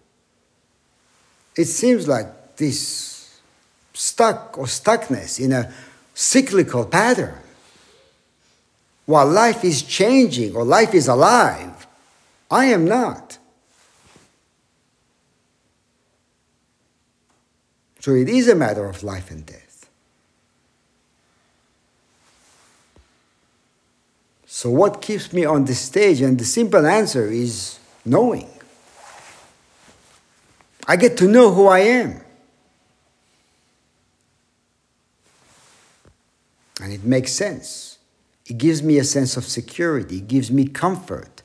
It 1.58 1.66
seems 1.66 2.08
like 2.08 2.56
this 2.56 3.38
stuck 3.92 4.56
or 4.56 4.64
stuckness 4.64 5.38
in 5.38 5.52
a 5.52 5.70
cyclical 6.14 6.86
pattern. 6.86 7.38
While 9.04 9.26
life 9.26 9.62
is 9.62 9.82
changing 9.82 10.56
or 10.56 10.64
life 10.64 10.94
is 10.94 11.06
alive, 11.06 11.86
I 12.50 12.64
am 12.64 12.86
not. 12.86 13.36
So 18.00 18.12
it 18.12 18.30
is 18.30 18.48
a 18.48 18.54
matter 18.54 18.86
of 18.86 19.02
life 19.02 19.30
and 19.30 19.44
death. 19.44 19.63
So, 24.64 24.70
what 24.70 25.02
keeps 25.02 25.30
me 25.30 25.44
on 25.44 25.66
the 25.66 25.74
stage? 25.74 26.22
And 26.22 26.38
the 26.38 26.44
simple 26.46 26.86
answer 26.86 27.26
is 27.26 27.78
knowing. 28.02 28.48
I 30.88 30.96
get 30.96 31.18
to 31.18 31.28
know 31.28 31.52
who 31.52 31.66
I 31.66 31.80
am. 31.80 32.22
And 36.80 36.94
it 36.94 37.04
makes 37.04 37.32
sense. 37.32 37.98
It 38.46 38.56
gives 38.56 38.82
me 38.82 38.96
a 38.96 39.04
sense 39.04 39.36
of 39.36 39.44
security, 39.44 40.16
it 40.16 40.28
gives 40.28 40.50
me 40.50 40.66
comfort, 40.66 41.42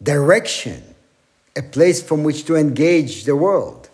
direction, 0.00 0.94
a 1.56 1.62
place 1.62 2.00
from 2.00 2.22
which 2.22 2.44
to 2.44 2.54
engage 2.54 3.24
the 3.24 3.34
world, 3.34 3.88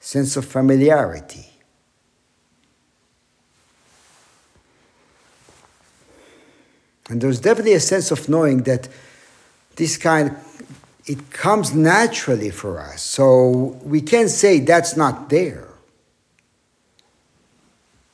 sense 0.00 0.36
of 0.36 0.46
familiarity. 0.46 1.45
And 7.08 7.20
there's 7.20 7.40
definitely 7.40 7.74
a 7.74 7.80
sense 7.80 8.10
of 8.10 8.28
knowing 8.28 8.64
that 8.64 8.88
this 9.76 9.96
kind, 9.96 10.36
it 11.06 11.30
comes 11.30 11.74
naturally 11.74 12.50
for 12.50 12.80
us. 12.80 13.02
So 13.02 13.78
we 13.84 14.00
can't 14.00 14.30
say 14.30 14.60
that's 14.60 14.96
not 14.96 15.28
there. 15.28 15.68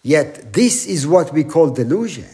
Yet 0.02 0.52
this 0.52 0.86
is 0.86 1.06
what 1.06 1.32
we 1.32 1.44
call 1.44 1.70
delusion. 1.70 2.28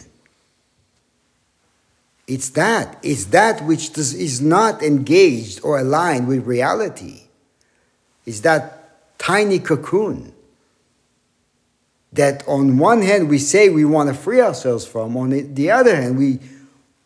It's 2.27 2.49
that. 2.49 2.97
It's 3.01 3.25
that 3.25 3.63
which 3.63 3.93
does, 3.93 4.13
is 4.13 4.41
not 4.41 4.83
engaged 4.83 5.61
or 5.63 5.79
aligned 5.79 6.27
with 6.27 6.45
reality. 6.45 7.23
It's 8.25 8.41
that 8.41 9.17
tiny 9.17 9.59
cocoon 9.59 10.33
that 12.13 12.43
on 12.47 12.77
one 12.77 13.01
hand 13.01 13.29
we 13.29 13.37
say 13.37 13.69
we 13.69 13.85
want 13.85 14.09
to 14.09 14.15
free 14.15 14.41
ourselves 14.41 14.85
from, 14.85 15.15
on 15.15 15.53
the 15.53 15.71
other 15.71 15.95
hand 15.95 16.17
we, 16.17 16.39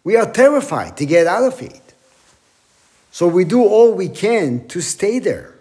we 0.03 0.15
are 0.15 0.31
terrified 0.31 0.97
to 0.97 1.05
get 1.05 1.27
out 1.27 1.43
of 1.43 1.61
it. 1.61 1.81
So 3.11 3.27
we 3.27 3.43
do 3.43 3.61
all 3.63 3.93
we 3.93 4.09
can 4.09 4.67
to 4.69 4.81
stay 4.81 5.19
there. 5.19 5.53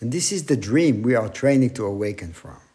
And 0.00 0.12
this 0.12 0.30
is 0.30 0.44
the 0.44 0.56
dream 0.56 1.02
we 1.02 1.16
are 1.16 1.28
training 1.28 1.70
to 1.74 1.84
awaken 1.84 2.32
from. 2.32 2.67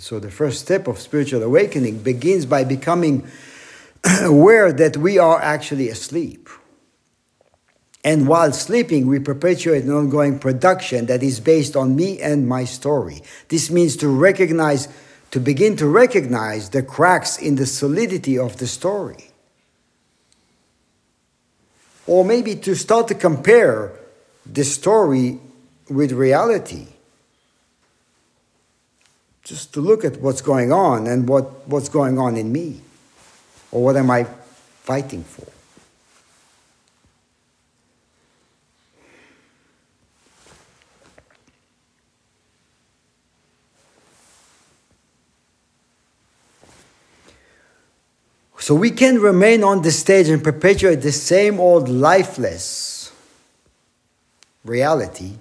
So, 0.00 0.20
the 0.20 0.30
first 0.30 0.60
step 0.60 0.86
of 0.86 1.00
spiritual 1.00 1.42
awakening 1.42 1.98
begins 1.98 2.46
by 2.46 2.62
becoming 2.62 3.26
aware 4.22 4.72
that 4.72 4.96
we 4.96 5.18
are 5.18 5.40
actually 5.40 5.88
asleep. 5.88 6.48
And 8.04 8.28
while 8.28 8.52
sleeping, 8.52 9.08
we 9.08 9.18
perpetuate 9.18 9.82
an 9.84 9.90
ongoing 9.90 10.38
production 10.38 11.06
that 11.06 11.22
is 11.22 11.40
based 11.40 11.74
on 11.74 11.96
me 11.96 12.20
and 12.20 12.46
my 12.46 12.64
story. 12.64 13.22
This 13.48 13.70
means 13.70 13.96
to 13.96 14.08
recognize, 14.08 14.88
to 15.32 15.40
begin 15.40 15.76
to 15.76 15.88
recognize 15.88 16.70
the 16.70 16.82
cracks 16.82 17.36
in 17.36 17.56
the 17.56 17.66
solidity 17.66 18.38
of 18.38 18.58
the 18.58 18.68
story. 18.68 19.32
Or 22.06 22.24
maybe 22.24 22.54
to 22.54 22.76
start 22.76 23.08
to 23.08 23.14
compare 23.14 23.92
the 24.46 24.64
story 24.64 25.40
with 25.90 26.12
reality. 26.12 26.86
Just 29.48 29.72
to 29.72 29.80
look 29.80 30.04
at 30.04 30.20
what's 30.20 30.42
going 30.42 30.72
on 30.72 31.06
and 31.06 31.26
what, 31.26 31.66
what's 31.66 31.88
going 31.88 32.18
on 32.18 32.36
in 32.36 32.52
me. 32.52 32.82
Or 33.72 33.82
what 33.82 33.96
am 33.96 34.10
I 34.10 34.24
fighting 34.24 35.24
for? 35.24 35.46
So 48.60 48.74
we 48.74 48.90
can 48.90 49.18
remain 49.18 49.64
on 49.64 49.80
the 49.80 49.90
stage 49.90 50.28
and 50.28 50.44
perpetuate 50.44 50.96
the 50.96 51.10
same 51.12 51.58
old 51.58 51.88
lifeless 51.88 53.10
reality, 54.62 55.38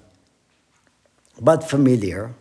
but 1.42 1.70
familiar. 1.70 2.32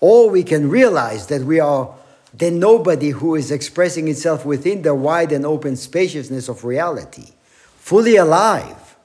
Or 0.00 0.30
we 0.30 0.42
can 0.42 0.68
realize 0.68 1.26
that 1.28 1.42
we 1.42 1.60
are 1.60 1.94
the 2.34 2.50
nobody 2.50 3.10
who 3.10 3.34
is 3.34 3.50
expressing 3.50 4.08
itself 4.08 4.44
within 4.44 4.82
the 4.82 4.94
wide 4.94 5.32
and 5.32 5.46
open 5.46 5.76
spaciousness 5.76 6.48
of 6.48 6.64
reality, 6.64 7.32
fully 7.76 8.16
alive. 8.16 8.96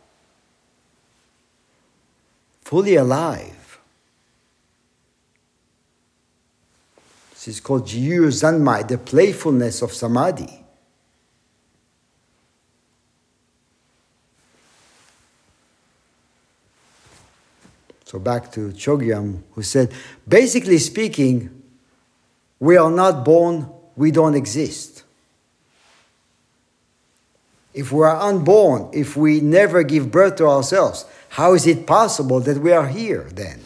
Fully 2.62 2.96
alive. 2.96 3.80
This 7.32 7.48
is 7.48 7.60
called 7.60 7.88
Jiyu 7.88 8.28
Zanmai, 8.28 8.88
the 8.88 8.98
playfulness 8.98 9.82
of 9.82 9.94
samadhi. 9.94 10.61
So 18.12 18.20
back 18.20 18.52
to 18.52 18.72
Chogyam, 18.72 19.42
who 19.54 19.64
said, 19.64 19.94
basically 20.28 20.80
speaking, 20.80 21.50
we 22.60 22.76
are 22.76 22.92
not 22.92 23.24
born, 23.24 23.70
we 23.96 24.12
don't 24.12 24.36
exist. 24.36 25.04
If 27.74 27.94
we 27.94 28.04
are 28.04 28.20
unborn, 28.20 28.90
if 28.92 29.16
we 29.16 29.40
never 29.40 29.84
give 29.84 30.12
birth 30.12 30.36
to 30.36 30.48
ourselves, 30.48 31.06
how 31.30 31.54
is 31.54 31.66
it 31.66 31.88
possible 31.88 32.42
that 32.42 32.58
we 32.58 32.74
are 32.74 32.90
here 32.90 33.30
then? 33.32 33.62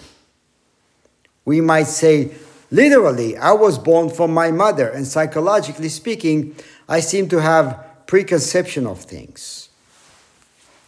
We 1.43 1.59
might 1.59 1.87
say, 1.87 2.35
Literally, 2.69 3.35
I 3.37 3.53
was 3.53 3.79
born 3.79 4.11
from 4.11 4.31
my 4.31 4.51
mother, 4.51 4.89
and 4.89 5.07
psychologically 5.07 5.89
speaking, 5.89 6.55
I 6.87 6.99
seem 6.99 7.29
to 7.29 7.41
have 7.41 7.83
preconception 8.05 8.85
of 8.85 9.01
things. 9.01 9.69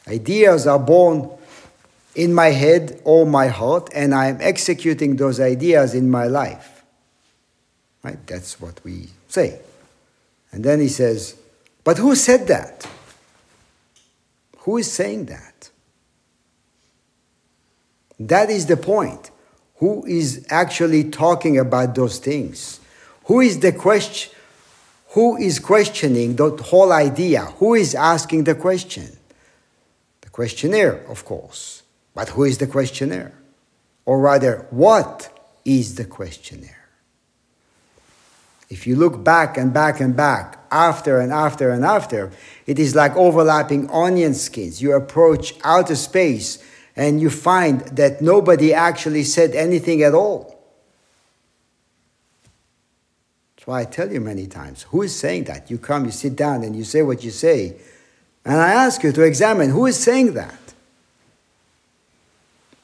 Ideas 0.08 0.68
are 0.68 0.78
born 0.78 1.32
in 2.18 2.34
my 2.34 2.48
head 2.48 3.00
or 3.04 3.28
my 3.28 3.48
heart, 3.48 3.90
and 3.94 4.14
I 4.14 4.28
am 4.28 4.40
executing 4.42 5.16
those 5.16 5.40
ideas 5.40 5.94
in 5.94 6.10
my 6.10 6.26
life. 6.26 6.84
Right? 8.04 8.18
That's 8.26 8.60
what 8.60 8.84
we 8.84 9.10
say. 9.30 9.60
And 10.52 10.64
then 10.64 10.82
he 10.82 10.88
says, 10.88 11.36
But 11.84 12.00
who 12.00 12.16
said 12.16 12.48
that? 12.48 12.90
Who 14.60 14.78
is 14.78 14.92
saying 14.92 15.28
that? 15.28 15.70
That 18.20 18.50
is 18.50 18.66
the 18.66 18.78
point 18.78 19.30
who 19.76 20.04
is 20.08 20.46
actually 20.50 21.04
talking 21.12 21.60
about 21.60 21.94
those 21.94 22.18
things? 22.18 22.80
Who 23.26 23.42
is 23.42 23.60
the 23.60 23.74
question? 23.74 24.34
Who 25.10 25.38
is 25.38 25.60
questioning 25.60 26.36
the 26.36 26.50
whole 26.50 26.92
idea? 26.92 27.46
Who 27.60 27.76
is 27.76 27.94
asking 27.94 28.46
the 28.46 28.56
question? 28.56 29.08
The 30.22 30.30
questionnaire, 30.30 31.06
of 31.08 31.24
course. 31.24 31.77
But 32.18 32.30
who 32.30 32.46
is 32.46 32.58
the 32.58 32.66
questionnaire? 32.66 33.32
Or 34.04 34.20
rather, 34.20 34.66
what 34.72 35.30
is 35.64 35.94
the 35.94 36.04
questionnaire? 36.04 36.90
If 38.72 38.88
you 38.88 38.96
look 38.96 39.24
back 39.24 39.56
and 39.56 39.72
back 39.72 40.00
and 40.00 40.18
back, 40.18 40.58
after 40.72 41.20
and 41.20 41.32
after 41.32 41.70
and 41.70 41.86
after, 41.86 42.32
it 42.66 42.80
is 42.80 42.96
like 42.96 43.16
overlapping 43.16 43.88
onion 43.92 44.34
skins. 44.34 44.82
You 44.82 44.94
approach 44.94 45.54
outer 45.64 45.96
space 45.96 46.58
and 46.96 47.22
you 47.22 47.30
find 47.30 47.82
that 47.96 48.20
nobody 48.20 48.74
actually 48.74 49.24
said 49.24 49.54
anything 49.54 50.02
at 50.02 50.16
all. 50.16 50.60
That's 53.56 53.68
why 53.68 53.82
I 53.82 53.86
tell 53.86 54.12
you 54.12 54.22
many 54.22 54.48
times 54.48 54.82
who 54.90 55.04
is 55.04 55.16
saying 55.16 55.44
that? 55.44 55.70
You 55.70 55.78
come, 55.78 56.06
you 56.06 56.12
sit 56.12 56.36
down, 56.36 56.64
and 56.64 56.76
you 56.76 56.84
say 56.84 57.04
what 57.04 57.24
you 57.24 57.30
say. 57.30 57.76
And 58.44 58.56
I 58.56 58.72
ask 58.72 59.04
you 59.04 59.12
to 59.12 59.22
examine 59.22 59.70
who 59.70 59.86
is 59.86 60.00
saying 60.00 60.34
that? 60.34 60.67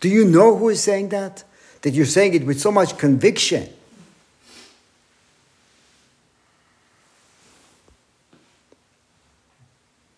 Do 0.04 0.10
you 0.10 0.26
know 0.26 0.58
who 0.58 0.68
is 0.68 0.84
saying 0.84 1.10
that? 1.10 1.46
That 1.82 1.92
you're 1.92 2.06
saying 2.06 2.34
it 2.34 2.46
with 2.46 2.60
so 2.60 2.74
much 2.74 2.98
conviction. 2.98 3.70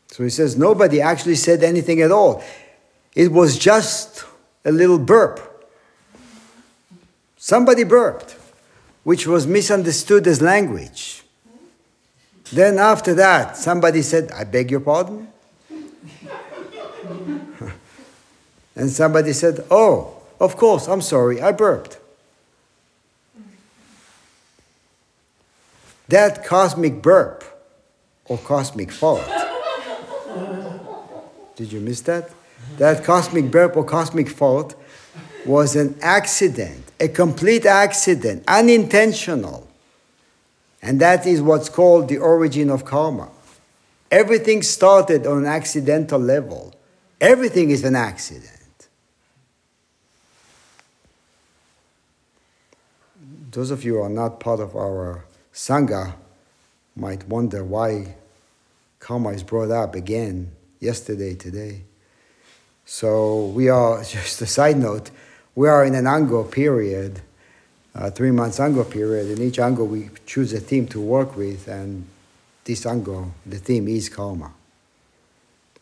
So 0.08 0.24
he 0.24 0.32
says, 0.32 0.58
nobody 0.58 1.02
actually 1.02 1.36
said 1.36 1.64
anything 1.64 2.02
at 2.02 2.12
all. 2.12 2.44
It 3.14 3.32
was 3.32 3.60
just 3.60 4.26
a 4.66 4.72
little 4.72 4.98
burp. 4.98 5.70
Somebody 7.38 7.84
burped, 7.84 8.38
which 9.04 9.28
was 9.28 9.46
misunderstood 9.46 10.26
as 10.26 10.42
language. 10.42 11.24
Then 12.52 12.80
after 12.80 13.14
that, 13.14 13.56
somebody 13.56 14.02
said, 14.02 14.32
I 14.32 14.46
beg 14.46 14.72
your 14.72 14.80
pardon? 14.80 15.28
And 18.76 18.90
somebody 18.90 19.34
said, 19.34 19.66
Oh, 19.72 20.22
of 20.40 20.58
course, 20.58 20.88
I'm 20.88 21.02
sorry, 21.02 21.42
I 21.42 21.52
burped. 21.52 21.98
That 26.10 26.46
cosmic 26.46 27.02
burp 27.02 27.44
or 28.26 28.38
cosmic 28.38 28.92
fart. 28.92 29.28
Did 31.56 31.72
you 31.72 31.80
miss 31.80 32.02
that? 32.02 32.30
that 32.78 33.04
cosmic 33.04 33.52
burp 33.52 33.78
or 33.78 33.84
cosmic 33.84 34.30
fault 34.30 34.76
was 35.46 35.76
an 35.76 35.98
accident, 36.02 36.84
a 37.00 37.08
complete 37.08 37.66
accident, 37.66 38.44
unintentional. 38.48 39.68
And 40.82 41.00
that 41.00 41.26
is 41.26 41.42
what's 41.42 41.70
called 41.70 42.10
the 42.10 42.18
origin 42.18 42.70
of 42.70 42.86
karma. 42.86 43.30
Everything 44.12 44.62
started 44.62 45.26
on 45.26 45.40
an 45.40 45.46
accidental 45.46 46.20
level. 46.20 46.74
Everything 47.20 47.72
is 47.72 47.84
an 47.84 47.96
accident. 47.96 48.52
Those 53.56 53.72
of 53.72 53.86
you 53.86 53.94
who 53.94 54.02
are 54.02 54.10
not 54.10 54.42
part 54.42 54.60
of 54.60 54.76
our 54.76 55.24
Sangha 55.54 56.14
might 56.94 57.26
wonder 57.30 57.64
why 57.64 58.16
karma 59.00 59.30
is 59.30 59.44
brought 59.44 59.72
up 59.72 59.96
again 59.96 60.52
yesterday, 60.82 61.36
today. 61.36 61.84
So 62.86 63.46
we 63.46 63.70
are, 63.70 64.04
just 64.04 64.42
a 64.42 64.46
side 64.46 64.78
note, 64.78 65.10
we 65.56 65.70
are 65.70 65.86
in 65.86 65.96
an 65.96 66.06
Ango 66.06 66.44
period, 66.44 67.22
uh, 67.96 68.10
three 68.10 68.32
months 68.32 68.60
Ango 68.60 68.84
period. 68.84 69.40
In 69.40 69.42
each 69.42 69.58
Ango, 69.58 69.86
we 69.86 70.10
choose 70.26 70.52
a 70.52 70.60
theme 70.60 70.86
to 70.88 71.00
work 71.00 71.38
with, 71.38 71.70
and 71.70 72.06
this 72.66 72.86
Ango, 72.86 73.32
the 73.46 73.60
theme 73.60 73.88
is 73.88 74.10
karma. 74.10 74.52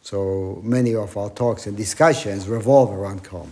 So 0.03 0.61
many 0.63 0.93
of 0.93 1.17
our 1.17 1.31
talks 1.31 1.65
and 1.65 1.75
discussions 1.75 2.47
revolve 2.47 2.93
around 2.93 3.23
karma. 3.23 3.51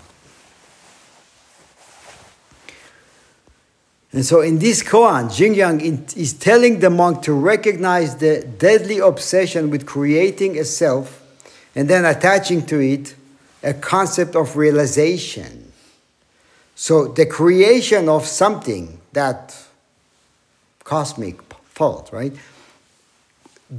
And 4.13 4.25
so 4.25 4.41
in 4.41 4.59
this 4.59 4.83
koan, 4.83 5.29
Xingyang 5.29 6.17
is 6.17 6.33
telling 6.33 6.79
the 6.79 6.89
monk 6.89 7.21
to 7.23 7.33
recognize 7.33 8.17
the 8.17 8.43
deadly 8.43 8.99
obsession 8.99 9.69
with 9.69 9.85
creating 9.85 10.57
a 10.57 10.65
self 10.65 11.21
and 11.75 11.89
then 11.89 12.03
attaching 12.03 12.65
to 12.65 12.79
it 12.81 13.15
a 13.63 13.73
concept 13.73 14.35
of 14.35 14.57
realization. 14.57 15.71
So 16.75 17.07
the 17.07 17.25
creation 17.25 18.09
of 18.09 18.25
something, 18.25 18.99
that 19.13 19.55
cosmic 20.83 21.41
fault, 21.69 22.09
right? 22.11 22.33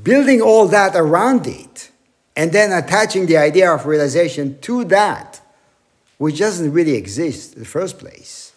Building 0.03 0.41
all 0.41 0.67
that 0.69 0.97
around 0.97 1.47
it 1.47 1.91
and 2.35 2.53
then 2.53 2.73
attaching 2.73 3.27
the 3.27 3.37
idea 3.37 3.71
of 3.71 3.85
realization 3.85 4.59
to 4.61 4.85
that, 4.85 5.43
which 6.17 6.39
doesn't 6.39 6.73
really 6.73 6.95
exist 6.95 7.55
in 7.55 7.61
the 7.61 7.69
first 7.69 7.99
place. 7.99 8.52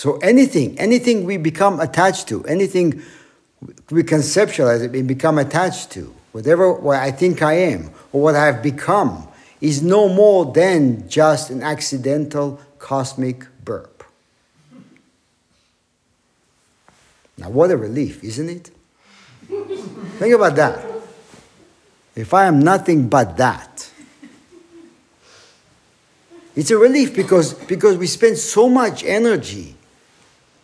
So 0.00 0.16
anything, 0.20 0.78
anything 0.78 1.26
we 1.26 1.36
become 1.36 1.78
attached 1.78 2.26
to, 2.28 2.42
anything 2.46 3.02
we 3.90 4.02
conceptualize 4.02 4.82
it, 4.82 4.92
we 4.92 5.02
become 5.02 5.36
attached 5.36 5.90
to, 5.90 6.14
whatever 6.32 6.72
what 6.72 6.98
I 6.98 7.10
think 7.10 7.42
I 7.42 7.52
am 7.52 7.90
or 8.10 8.22
what 8.22 8.34
I've 8.34 8.62
become, 8.62 9.28
is 9.60 9.82
no 9.82 10.08
more 10.08 10.50
than 10.54 11.06
just 11.06 11.50
an 11.50 11.62
accidental 11.62 12.58
cosmic 12.78 13.44
burp. 13.62 14.02
Now, 17.36 17.50
what 17.50 17.70
a 17.70 17.76
relief, 17.76 18.24
isn't 18.24 18.48
it? 18.48 18.70
Think 20.18 20.34
about 20.34 20.56
that. 20.56 20.82
If 22.16 22.32
I 22.32 22.46
am 22.46 22.60
nothing 22.60 23.10
but 23.10 23.36
that, 23.36 23.90
it's 26.56 26.70
a 26.70 26.78
relief 26.78 27.14
because, 27.14 27.52
because 27.52 27.98
we 27.98 28.06
spend 28.06 28.38
so 28.38 28.66
much 28.66 29.04
energy 29.04 29.76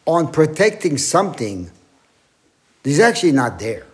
on 0.06 0.30
protecting 0.32 0.96
something 0.98 1.70
is 2.84 3.00
actually 3.00 3.32
not 3.32 3.58
there. 3.58 3.86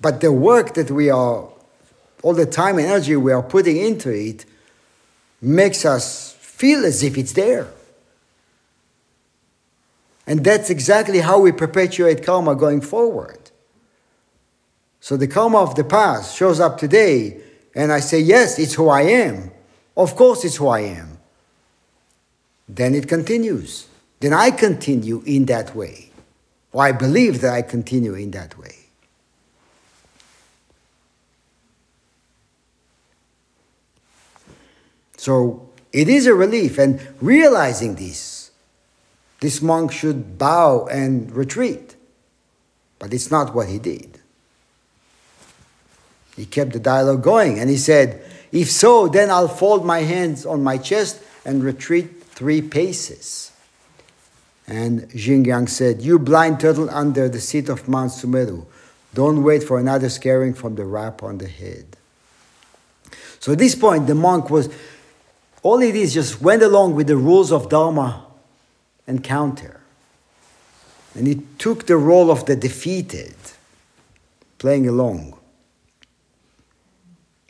But 0.00 0.20
the 0.20 0.30
work 0.30 0.74
that 0.74 0.90
we 0.90 1.08
are, 1.08 1.48
all 2.22 2.34
the 2.34 2.46
time 2.46 2.78
and 2.78 2.86
energy 2.86 3.16
we 3.16 3.32
are 3.32 3.42
putting 3.42 3.78
into 3.78 4.10
it, 4.10 4.44
makes 5.40 5.84
us 5.84 6.32
feel 6.32 6.84
as 6.84 7.02
if 7.02 7.16
it's 7.16 7.32
there. 7.32 7.68
And 10.26 10.44
that's 10.44 10.70
exactly 10.70 11.20
how 11.20 11.40
we 11.40 11.52
perpetuate 11.52 12.24
karma 12.24 12.54
going 12.54 12.80
forward. 12.80 13.38
So 15.00 15.16
the 15.16 15.28
karma 15.28 15.58
of 15.58 15.76
the 15.76 15.84
past 15.84 16.36
shows 16.36 16.58
up 16.58 16.78
today, 16.78 17.40
and 17.74 17.92
I 17.92 18.00
say, 18.00 18.20
Yes, 18.20 18.58
it's 18.58 18.74
who 18.74 18.88
I 18.88 19.02
am. 19.02 19.52
Of 19.96 20.16
course, 20.16 20.44
it's 20.44 20.56
who 20.56 20.66
I 20.66 20.80
am. 20.80 21.15
Then 22.68 22.94
it 22.94 23.08
continues. 23.08 23.86
Then 24.20 24.32
I 24.32 24.50
continue 24.50 25.22
in 25.26 25.46
that 25.46 25.74
way. 25.74 26.10
Or 26.72 26.84
I 26.84 26.92
believe 26.92 27.40
that 27.40 27.52
I 27.52 27.62
continue 27.62 28.14
in 28.14 28.32
that 28.32 28.58
way. 28.58 28.74
So 35.16 35.68
it 35.92 36.08
is 36.08 36.26
a 36.26 36.34
relief, 36.34 36.78
and 36.78 37.00
realizing 37.20 37.94
this, 37.94 38.50
this 39.40 39.62
monk 39.62 39.92
should 39.92 40.38
bow 40.38 40.86
and 40.86 41.34
retreat. 41.34 41.96
But 42.98 43.14
it's 43.14 43.30
not 43.30 43.54
what 43.54 43.68
he 43.68 43.78
did. 43.78 44.20
He 46.36 46.44
kept 46.44 46.72
the 46.72 46.78
dialogue 46.78 47.22
going, 47.22 47.58
and 47.58 47.70
he 47.70 47.76
said, 47.76 48.22
If 48.52 48.70
so, 48.70 49.08
then 49.08 49.30
I'll 49.30 49.48
fold 49.48 49.84
my 49.84 50.00
hands 50.00 50.44
on 50.44 50.62
my 50.62 50.78
chest 50.78 51.22
and 51.44 51.64
retreat 51.64 52.15
three 52.36 52.62
paces. 52.62 53.50
And 54.68 55.08
Xingyang 55.10 55.68
said, 55.68 56.02
You 56.02 56.20
blind 56.20 56.60
turtle 56.60 56.88
under 56.90 57.28
the 57.28 57.40
seat 57.40 57.68
of 57.68 57.88
Mount 57.88 58.12
Sumeru, 58.12 58.66
don't 59.14 59.42
wait 59.42 59.64
for 59.64 59.80
another 59.80 60.08
scaring 60.08 60.54
from 60.54 60.76
the 60.76 60.84
rap 60.84 61.22
on 61.22 61.38
the 61.38 61.48
head. 61.48 61.96
So 63.40 63.52
at 63.52 63.58
this 63.58 63.74
point, 63.74 64.06
the 64.06 64.14
monk 64.14 64.50
was 64.50 64.68
all 65.62 65.80
it 65.80 65.96
is 65.96 66.14
just 66.14 66.40
went 66.40 66.62
along 66.62 66.94
with 66.94 67.06
the 67.06 67.16
rules 67.16 67.50
of 67.50 67.68
Dharma 67.68 68.26
encounter. 69.06 69.80
And 71.14 71.26
he 71.26 71.42
took 71.58 71.86
the 71.86 71.96
role 71.96 72.30
of 72.30 72.44
the 72.44 72.54
defeated, 72.54 73.34
playing 74.58 74.86
along. 74.86 75.38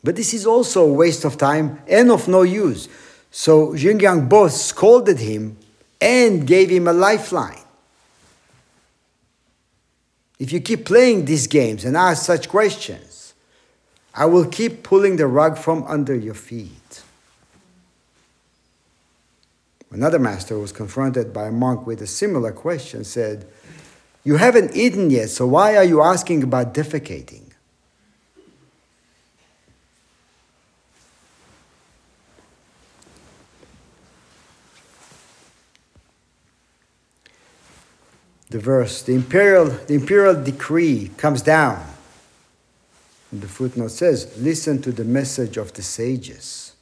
But 0.05 0.15
this 0.15 0.33
is 0.33 0.47
also 0.47 0.85
a 0.85 0.93
waste 0.93 1.25
of 1.25 1.37
time 1.37 1.81
and 1.89 2.13
of 2.13 2.29
no 2.29 2.43
use. 2.43 2.89
So 3.39 3.75
Xingyang 3.75 4.31
both 4.31 4.53
scolded 4.53 5.19
him 5.19 5.59
and 6.01 6.47
gave 6.47 6.71
him 6.71 6.89
a 6.89 6.95
lifeline. 6.95 7.67
If 10.39 10.53
you 10.53 10.61
keep 10.61 10.87
playing 10.87 11.27
these 11.27 11.47
games 11.47 11.85
and 11.85 11.99
ask 11.99 12.25
such 12.25 12.49
questions, 12.49 13.35
I 14.15 14.25
will 14.25 14.47
keep 14.47 14.83
pulling 14.83 15.17
the 15.17 15.27
rug 15.27 15.59
from 15.59 15.85
under 15.85 16.15
your 16.15 16.33
feet. 16.33 17.03
Another 19.91 20.19
master 20.19 20.59
was 20.59 20.73
confronted 20.73 21.35
by 21.35 21.49
a 21.49 21.53
monk 21.53 21.87
with 21.87 22.01
a 22.01 22.07
similar 22.07 22.53
question 22.53 23.05
said, 23.05 23.47
You 24.25 24.37
haven't 24.37 24.75
eaten 24.75 25.11
yet, 25.11 25.29
so 25.29 25.47
why 25.47 25.77
are 25.77 25.85
you 25.85 26.01
asking 26.01 26.43
about 26.43 26.73
defecating? 26.73 27.46
The 38.51 38.59
verse, 38.59 39.03
the 39.03 39.15
imperial, 39.15 39.67
the 39.67 39.95
imperial 39.95 40.43
decree 40.43 41.11
comes 41.17 41.43
down. 41.43 41.85
And 43.33 43.43
the 43.43 43.49
footnote 43.49 43.91
says, 43.91 44.37
Listen 44.39 44.81
to 44.83 44.93
the 44.93 45.05
message 45.05 45.57
of 45.57 45.73
the 45.73 45.83
sages. 45.83 46.73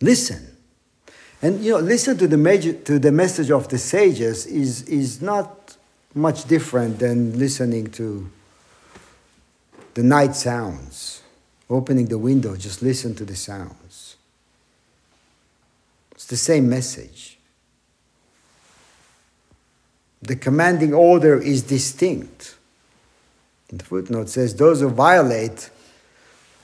Listen. 0.00 0.56
And 1.42 1.62
you 1.64 1.72
know, 1.72 1.78
listen 1.78 2.16
to 2.18 2.26
the, 2.26 2.38
major, 2.38 2.72
to 2.72 2.98
the 2.98 3.12
message 3.12 3.50
of 3.50 3.68
the 3.68 3.78
sages 3.78 4.46
is, 4.46 4.82
is 4.82 5.20
not 5.20 5.76
much 6.14 6.44
different 6.44 6.98
than 7.00 7.38
listening 7.38 7.88
to 7.92 8.30
the 9.94 10.02
night 10.02 10.36
sounds. 10.36 11.22
Opening 11.68 12.06
the 12.06 12.18
window, 12.18 12.56
just 12.56 12.82
listen 12.82 13.14
to 13.16 13.24
the 13.24 13.34
sounds. 13.34 14.16
It's 16.12 16.26
the 16.26 16.36
same 16.36 16.68
message. 16.68 17.33
The 20.24 20.36
commanding 20.36 20.92
order 20.92 21.40
is 21.40 21.62
distinct. 21.62 22.56
And 23.70 23.80
the 23.80 23.84
footnote 23.84 24.28
says 24.28 24.56
those 24.56 24.80
who 24.80 24.88
violate, 24.88 25.70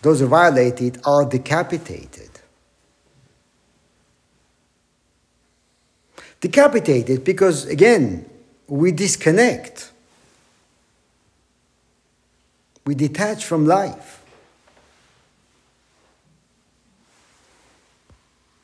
those 0.02 0.20
who 0.20 0.26
violate 0.26 0.80
it 0.80 0.98
are 1.06 1.24
decapitated. 1.24 2.30
decapitated 6.40 7.22
because, 7.22 7.66
again, 7.66 8.28
we 8.66 8.92
disconnect. 8.92 9.92
We 12.86 12.94
detach 12.94 13.44
from 13.44 13.66
life. 13.66 14.22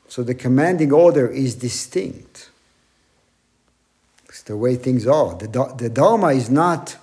So 0.07 0.23
the 0.23 0.33
commanding 0.33 0.91
order 0.91 1.27
is 1.27 1.55
distinct. 1.55 2.46
The 4.47 4.55
way 4.55 4.77
things 4.77 5.05
are. 5.05 5.35
The, 5.35 5.73
the 5.77 5.89
Dharma 5.89 6.27
is 6.27 6.49
not, 6.49 6.95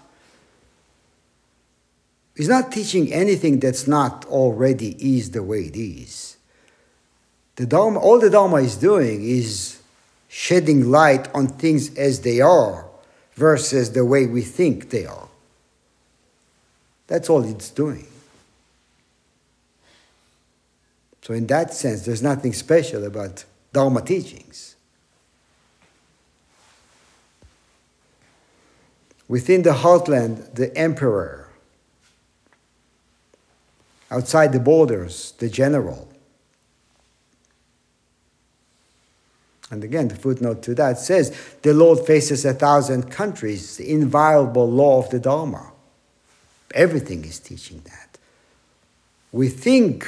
is 2.36 2.48
not 2.48 2.72
teaching 2.72 3.12
anything 3.12 3.60
that's 3.60 3.86
not 3.86 4.24
already 4.24 4.96
is 4.98 5.32
the 5.32 5.42
way 5.42 5.64
it 5.64 5.76
is. 5.76 6.38
The 7.56 7.66
Dharma, 7.66 8.00
all 8.00 8.18
the 8.18 8.30
Dharma 8.30 8.56
is 8.56 8.76
doing 8.76 9.22
is 9.22 9.78
shedding 10.26 10.90
light 10.90 11.32
on 11.34 11.48
things 11.48 11.94
as 11.98 12.22
they 12.22 12.40
are 12.40 12.86
versus 13.34 13.92
the 13.92 14.06
way 14.06 14.26
we 14.26 14.40
think 14.40 14.88
they 14.88 15.04
are. 15.04 15.28
That's 17.08 17.28
all 17.28 17.44
it's 17.44 17.68
doing. 17.68 18.06
So, 21.20 21.34
in 21.34 21.46
that 21.48 21.74
sense, 21.74 22.06
there's 22.06 22.22
nothing 22.22 22.54
special 22.54 23.04
about 23.04 23.44
Dharma 23.74 24.00
teachings. 24.00 24.73
Within 29.28 29.62
the 29.62 29.70
heartland, 29.70 30.54
the 30.54 30.76
emperor. 30.76 31.48
Outside 34.10 34.52
the 34.52 34.60
borders, 34.60 35.32
the 35.38 35.48
general. 35.48 36.08
And 39.70 39.82
again, 39.82 40.08
the 40.08 40.14
footnote 40.14 40.62
to 40.64 40.74
that 40.76 40.98
says 40.98 41.36
the 41.62 41.72
Lord 41.72 42.06
faces 42.06 42.44
a 42.44 42.54
thousand 42.54 43.10
countries, 43.10 43.76
the 43.76 43.90
inviolable 43.90 44.70
law 44.70 45.02
of 45.02 45.10
the 45.10 45.18
Dharma. 45.18 45.72
Everything 46.74 47.24
is 47.24 47.38
teaching 47.38 47.80
that. 47.84 48.18
We 49.32 49.48
think, 49.48 50.06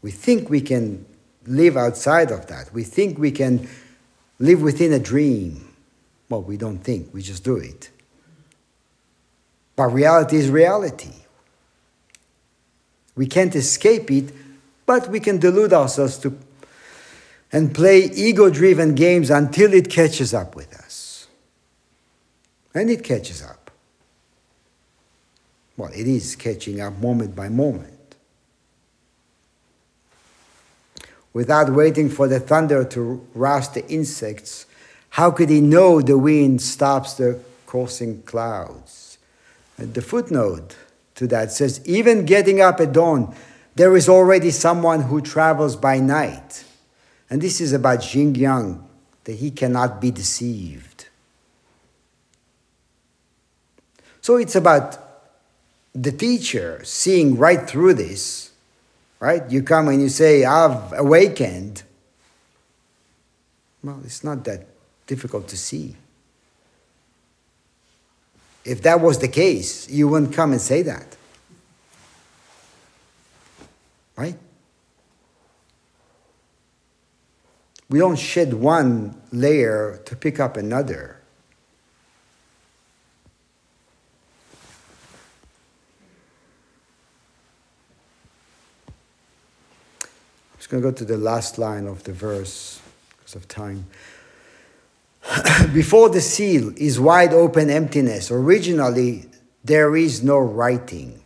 we 0.00 0.10
think 0.10 0.48
we 0.48 0.60
can 0.60 1.04
live 1.46 1.76
outside 1.76 2.30
of 2.30 2.46
that. 2.46 2.72
We 2.72 2.84
think 2.84 3.18
we 3.18 3.30
can 3.30 3.68
live 4.38 4.62
within 4.62 4.92
a 4.92 4.98
dream. 4.98 5.74
Well, 6.28 6.42
we 6.42 6.56
don't 6.56 6.78
think, 6.78 7.12
we 7.12 7.20
just 7.20 7.44
do 7.44 7.56
it. 7.56 7.90
But 9.78 9.86
reality 9.86 10.36
is 10.36 10.50
reality. 10.50 11.12
We 13.14 13.26
can't 13.26 13.54
escape 13.54 14.10
it, 14.10 14.34
but 14.84 15.08
we 15.08 15.20
can 15.20 15.38
delude 15.38 15.72
ourselves 15.72 16.18
to 16.18 16.36
and 17.52 17.72
play 17.72 18.00
ego 18.00 18.50
driven 18.50 18.94
games 18.94 19.30
until 19.30 19.72
it 19.72 19.88
catches 19.88 20.34
up 20.34 20.56
with 20.56 20.74
us. 20.74 21.28
And 22.74 22.90
it 22.90 23.02
catches 23.02 23.42
up. 23.42 23.70
Well, 25.76 25.92
it 25.94 26.06
is 26.06 26.34
catching 26.34 26.80
up 26.80 26.98
moment 26.98 27.34
by 27.34 27.48
moment. 27.48 27.98
without 31.32 31.72
waiting 31.72 32.08
for 32.08 32.26
the 32.26 32.40
thunder 32.40 32.84
to 32.84 33.24
rouse 33.32 33.68
the 33.68 33.88
insects, 33.88 34.66
how 35.10 35.30
could 35.30 35.48
he 35.48 35.60
know 35.60 36.00
the 36.00 36.18
wind 36.18 36.60
stops 36.60 37.14
the 37.14 37.38
coursing 37.64 38.22
clouds? 38.22 39.07
The 39.78 40.02
footnote 40.02 40.76
to 41.14 41.26
that 41.28 41.52
says, 41.52 41.80
even 41.84 42.26
getting 42.26 42.60
up 42.60 42.80
at 42.80 42.92
dawn, 42.92 43.34
there 43.76 43.96
is 43.96 44.08
already 44.08 44.50
someone 44.50 45.02
who 45.02 45.20
travels 45.20 45.76
by 45.76 46.00
night. 46.00 46.64
And 47.30 47.40
this 47.40 47.60
is 47.60 47.72
about 47.72 48.00
Xingyang, 48.00 48.82
that 49.24 49.34
he 49.34 49.50
cannot 49.52 50.00
be 50.00 50.10
deceived. 50.10 51.08
So 54.20 54.36
it's 54.36 54.56
about 54.56 54.98
the 55.94 56.12
teacher 56.12 56.80
seeing 56.84 57.38
right 57.38 57.68
through 57.68 57.94
this, 57.94 58.50
right? 59.20 59.48
You 59.50 59.62
come 59.62 59.88
and 59.88 60.02
you 60.02 60.08
say, 60.08 60.44
I've 60.44 60.92
awakened. 60.92 61.82
Well, 63.82 64.00
it's 64.04 64.24
not 64.24 64.44
that 64.44 64.66
difficult 65.06 65.46
to 65.48 65.56
see. 65.56 65.96
If 68.68 68.82
that 68.82 69.00
was 69.00 69.18
the 69.18 69.28
case, 69.28 69.88
you 69.88 70.08
wouldn't 70.08 70.34
come 70.34 70.52
and 70.52 70.60
say 70.60 70.82
that. 70.82 71.16
Right? 74.14 74.36
We 77.88 77.98
don't 77.98 78.18
shed 78.18 78.52
one 78.52 79.18
layer 79.32 80.02
to 80.04 80.14
pick 80.14 80.38
up 80.38 80.58
another. 80.58 81.18
I'm 90.52 90.58
just 90.58 90.68
going 90.68 90.82
to 90.82 90.90
go 90.90 90.94
to 90.94 91.06
the 91.06 91.16
last 91.16 91.56
line 91.56 91.86
of 91.86 92.04
the 92.04 92.12
verse 92.12 92.82
because 93.16 93.34
of 93.34 93.48
time. 93.48 93.86
Before 95.72 96.08
the 96.08 96.20
seal 96.20 96.72
is 96.76 96.98
wide 96.98 97.32
open 97.32 97.70
emptiness. 97.70 98.30
Originally, 98.30 99.26
there 99.64 99.96
is 99.96 100.22
no 100.22 100.38
writing. 100.38 101.22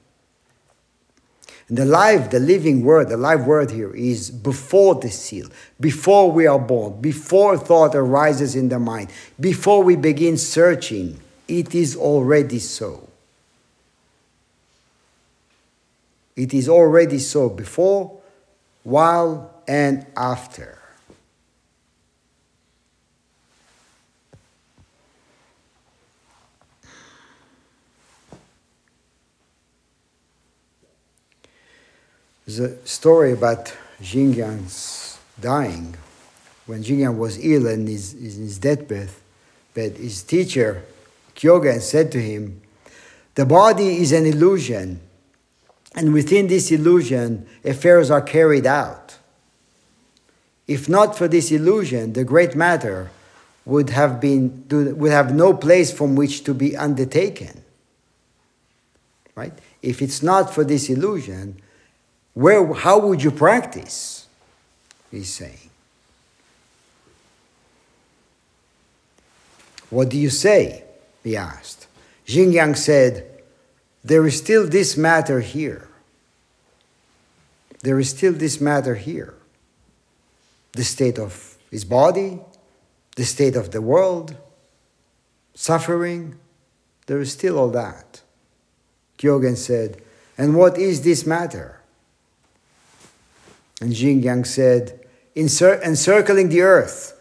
And 1.69 1.79
the 1.79 1.85
live, 1.85 2.31
the 2.31 2.41
living 2.41 2.85
word, 2.85 3.09
the 3.09 3.17
live 3.17 3.47
word 3.47 3.71
here 3.71 3.95
is 3.95 4.31
before 4.31 4.97
the 4.97 5.11
seal, 5.11 5.49
before 5.81 6.31
we 6.31 6.47
are 6.47 6.59
born, 6.59 7.01
before 7.01 7.57
thought 7.57 7.95
arises 7.95 8.55
in 8.55 8.69
the 8.69 8.79
mind, 8.79 9.11
before 9.41 9.83
we 9.83 9.97
begin 9.97 10.37
searching, 10.37 11.19
it 11.49 11.75
is 11.75 11.97
already 11.97 12.59
so. 12.59 13.09
It 16.37 16.53
is 16.53 16.69
already 16.69 17.19
so 17.19 17.49
before, 17.49 18.21
while, 18.83 19.63
and 19.67 20.07
after. 20.15 20.82
A 32.47 32.87
story 32.87 33.33
about 33.33 33.73
Xingyang's 34.03 35.19
dying. 35.41 35.95
When 36.67 36.83
Xingyang 36.83 37.17
was 37.17 37.39
ill 37.39 37.69
and 37.69 37.89
is 37.89 38.15
in 38.15 38.43
his 38.43 38.59
deathbed, 38.59 39.11
but 39.75 39.93
his 39.93 40.23
teacher, 40.23 40.83
Kyogen, 41.37 41.81
said 41.81 42.11
to 42.13 42.21
him, 42.21 42.61
The 43.37 43.47
body 43.47 43.99
is 43.99 44.13
an 44.13 44.27
illusion, 44.27 45.01
and 45.95 46.13
within 46.13 46.49
this 46.49 46.73
illusion, 46.73 47.47
affairs 47.65 48.11
are 48.11 48.23
carried 48.23 48.67
out. 48.67 49.19
If 50.67 50.89
not 50.89 51.17
for 51.17 51.29
this 51.29 51.53
illusion, 51.53 52.13
the 52.13 52.25
great 52.25 52.57
matter 52.57 53.11
would 53.65 53.91
have, 53.91 54.21
been, 54.21 54.67
would 54.69 55.13
have 55.13 55.35
no 55.35 55.55
place 55.55 55.93
from 55.93 56.17
which 56.17 56.43
to 56.45 56.55
be 56.55 56.77
undertaken. 56.77 57.63
Right? 59.37 59.53
If 59.81 60.03
it's 60.03 60.23
not 60.23 60.53
for 60.53 60.65
this 60.65 60.91
illusion, 60.91 61.61
where, 62.35 62.73
how 62.73 62.99
would 62.99 63.23
you 63.23 63.31
practice? 63.31 64.27
He's 65.11 65.33
saying. 65.33 65.71
What 69.91 70.09
do 70.09 70.19
you 70.19 70.31
say? 70.31 70.85
He 71.23 71.37
asked. 71.37 71.87
Xingyang 72.27 72.77
said, 72.77 73.43
There 74.03 74.27
is 74.27 74.39
still 74.39 74.67
this 74.67 74.97
matter 74.97 75.41
here. 75.41 75.89
There 77.83 77.99
is 78.01 78.09
still 78.09 78.33
this 78.33 78.61
matter 78.61 78.95
here. 78.95 79.35
The 80.73 80.85
state 80.85 81.19
of 81.19 81.59
his 81.71 81.85
body, 81.85 82.41
the 83.17 83.25
state 83.25 83.57
of 83.57 83.73
the 83.73 83.83
world, 83.83 84.35
suffering, 85.55 86.39
there 87.07 87.21
is 87.21 87.33
still 87.33 87.59
all 87.59 87.69
that. 87.71 88.23
Kyogen 89.19 89.59
said, 89.59 90.01
And 90.39 90.57
what 90.57 90.79
is 90.79 91.03
this 91.03 91.27
matter? 91.27 91.82
And 93.83 93.93
Xingyang 93.93 94.47
said, 94.47 95.01
encircling 95.35 96.51
the 96.51 96.61
earth, 96.61 97.21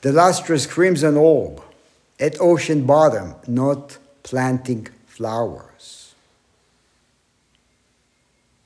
the 0.00 0.10
lustrous 0.10 0.66
crimson 0.66 1.16
orb 1.16 1.62
at 2.18 2.40
ocean 2.40 2.84
bottom, 2.84 3.36
not 3.46 3.96
planting 4.24 4.88
flowers. 5.06 6.16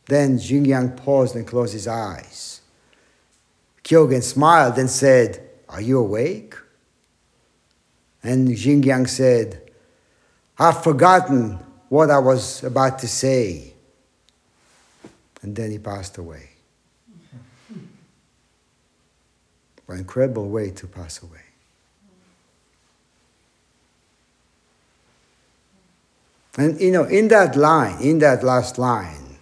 Then 0.06 0.38
Xingyang 0.38 0.96
paused 0.96 1.36
and 1.36 1.46
closed 1.46 1.74
his 1.74 1.86
eyes. 1.86 2.62
Kyogen 3.84 4.22
smiled 4.22 4.78
and 4.78 4.88
said, 4.88 5.50
Are 5.68 5.82
you 5.82 5.98
awake? 5.98 6.54
And 8.22 8.48
Xingyang 8.48 9.06
said, 9.06 9.70
I've 10.58 10.82
forgotten 10.82 11.58
what 11.90 12.10
I 12.10 12.20
was 12.20 12.64
about 12.64 12.98
to 13.00 13.06
say. 13.06 13.74
And 15.42 15.54
then 15.54 15.70
he 15.70 15.78
passed 15.78 16.16
away. 16.16 16.52
An 19.88 19.98
incredible 19.98 20.48
way 20.48 20.70
to 20.70 20.86
pass 20.86 21.22
away. 21.22 21.40
And 26.58 26.78
you 26.80 26.90
know, 26.90 27.04
in 27.04 27.28
that 27.28 27.56
line, 27.56 28.02
in 28.02 28.18
that 28.18 28.44
last 28.44 28.78
line, 28.78 29.38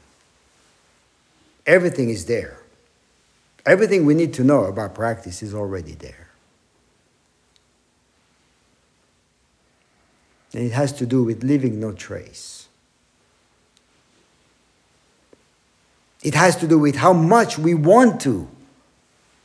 everything 1.67 2.11
is 2.11 2.27
there. 2.27 2.59
Everything 3.65 4.07
we 4.07 4.15
need 4.15 4.33
to 4.35 4.45
know 4.45 4.65
about 4.65 4.95
practice 4.95 5.43
is 5.43 5.53
already 5.53 5.95
there. 5.95 6.29
And 10.53 10.63
it 10.63 10.73
has 10.73 10.93
to 10.95 11.07
do 11.07 11.25
with 11.25 11.43
leaving 11.43 11.81
no 11.81 11.93
trace. 11.93 12.69
It 16.23 16.35
has 16.35 16.55
to 16.57 16.69
do 16.69 16.79
with 16.79 16.97
how 16.97 17.13
much 17.13 17.59
we 17.59 17.75
want 17.75 18.21
to 18.23 18.49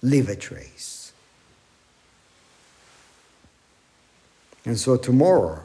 leave 0.01 0.29
a 0.29 0.35
trace. 0.35 1.13
And 4.65 4.77
so 4.77 4.97
tomorrow, 4.97 5.63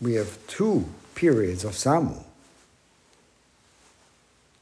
we 0.00 0.14
have 0.14 0.38
two 0.46 0.84
periods 1.14 1.64
of 1.64 1.72
Samu 1.72 2.22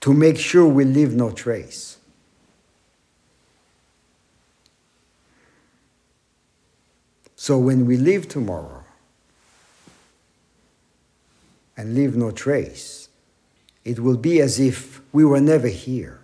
to 0.01 0.12
make 0.12 0.38
sure 0.38 0.66
we 0.66 0.84
leave 0.84 1.14
no 1.14 1.30
trace. 1.30 1.99
So 7.34 7.59
when 7.59 7.86
we 7.86 7.97
leave 7.97 8.28
tomorrow 8.28 8.84
and 11.76 11.95
leave 11.95 12.14
no 12.14 12.30
trace, 12.30 13.09
it 13.84 13.99
will 13.99 14.16
be 14.16 14.40
as 14.40 14.61
if 14.61 15.01
we 15.12 15.24
were 15.24 15.40
never 15.40 15.66
here 15.66 16.21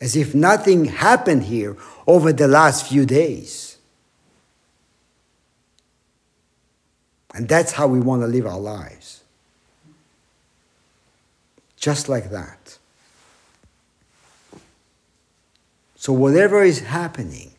as 0.00 0.16
if 0.16 0.34
nothing 0.34 0.86
happened 0.86 1.44
here 1.44 1.76
over 2.06 2.32
the 2.32 2.48
last 2.48 2.86
few 2.86 3.04
days. 3.04 3.76
And 7.34 7.48
that's 7.48 7.72
how 7.72 7.86
we 7.86 8.00
want 8.00 8.22
to 8.22 8.26
live 8.26 8.46
our 8.46 8.58
lives. 8.58 9.22
Just 11.76 12.08
like 12.08 12.30
that. 12.30 12.78
So, 15.96 16.12
whatever 16.12 16.62
is 16.62 16.80
happening, 16.80 17.52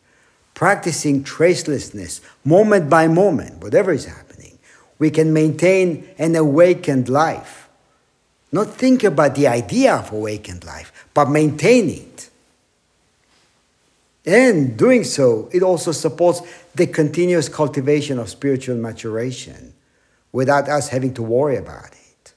practicing 0.54 1.24
tracelessness 1.24 2.20
moment 2.44 2.90
by 2.90 3.08
moment, 3.08 3.62
whatever 3.62 3.92
is 3.92 4.04
happening, 4.04 4.58
we 4.98 5.10
can 5.10 5.32
maintain 5.32 6.08
an 6.18 6.36
awakened 6.36 7.08
life. 7.08 7.68
Not 8.50 8.74
think 8.74 9.04
about 9.04 9.34
the 9.34 9.46
idea 9.48 9.94
of 9.94 10.12
awakened 10.12 10.64
life, 10.64 11.08
but 11.14 11.30
maintain 11.30 11.88
it. 11.88 12.30
And 14.24 14.76
doing 14.76 15.02
so, 15.04 15.48
it 15.52 15.62
also 15.62 15.90
supports 15.90 16.42
the 16.74 16.86
continuous 16.86 17.48
cultivation 17.48 18.18
of 18.18 18.28
spiritual 18.28 18.76
maturation 18.76 19.74
without 20.30 20.68
us 20.68 20.88
having 20.88 21.12
to 21.14 21.22
worry 21.22 21.56
about 21.56 21.92
it. 21.92 22.34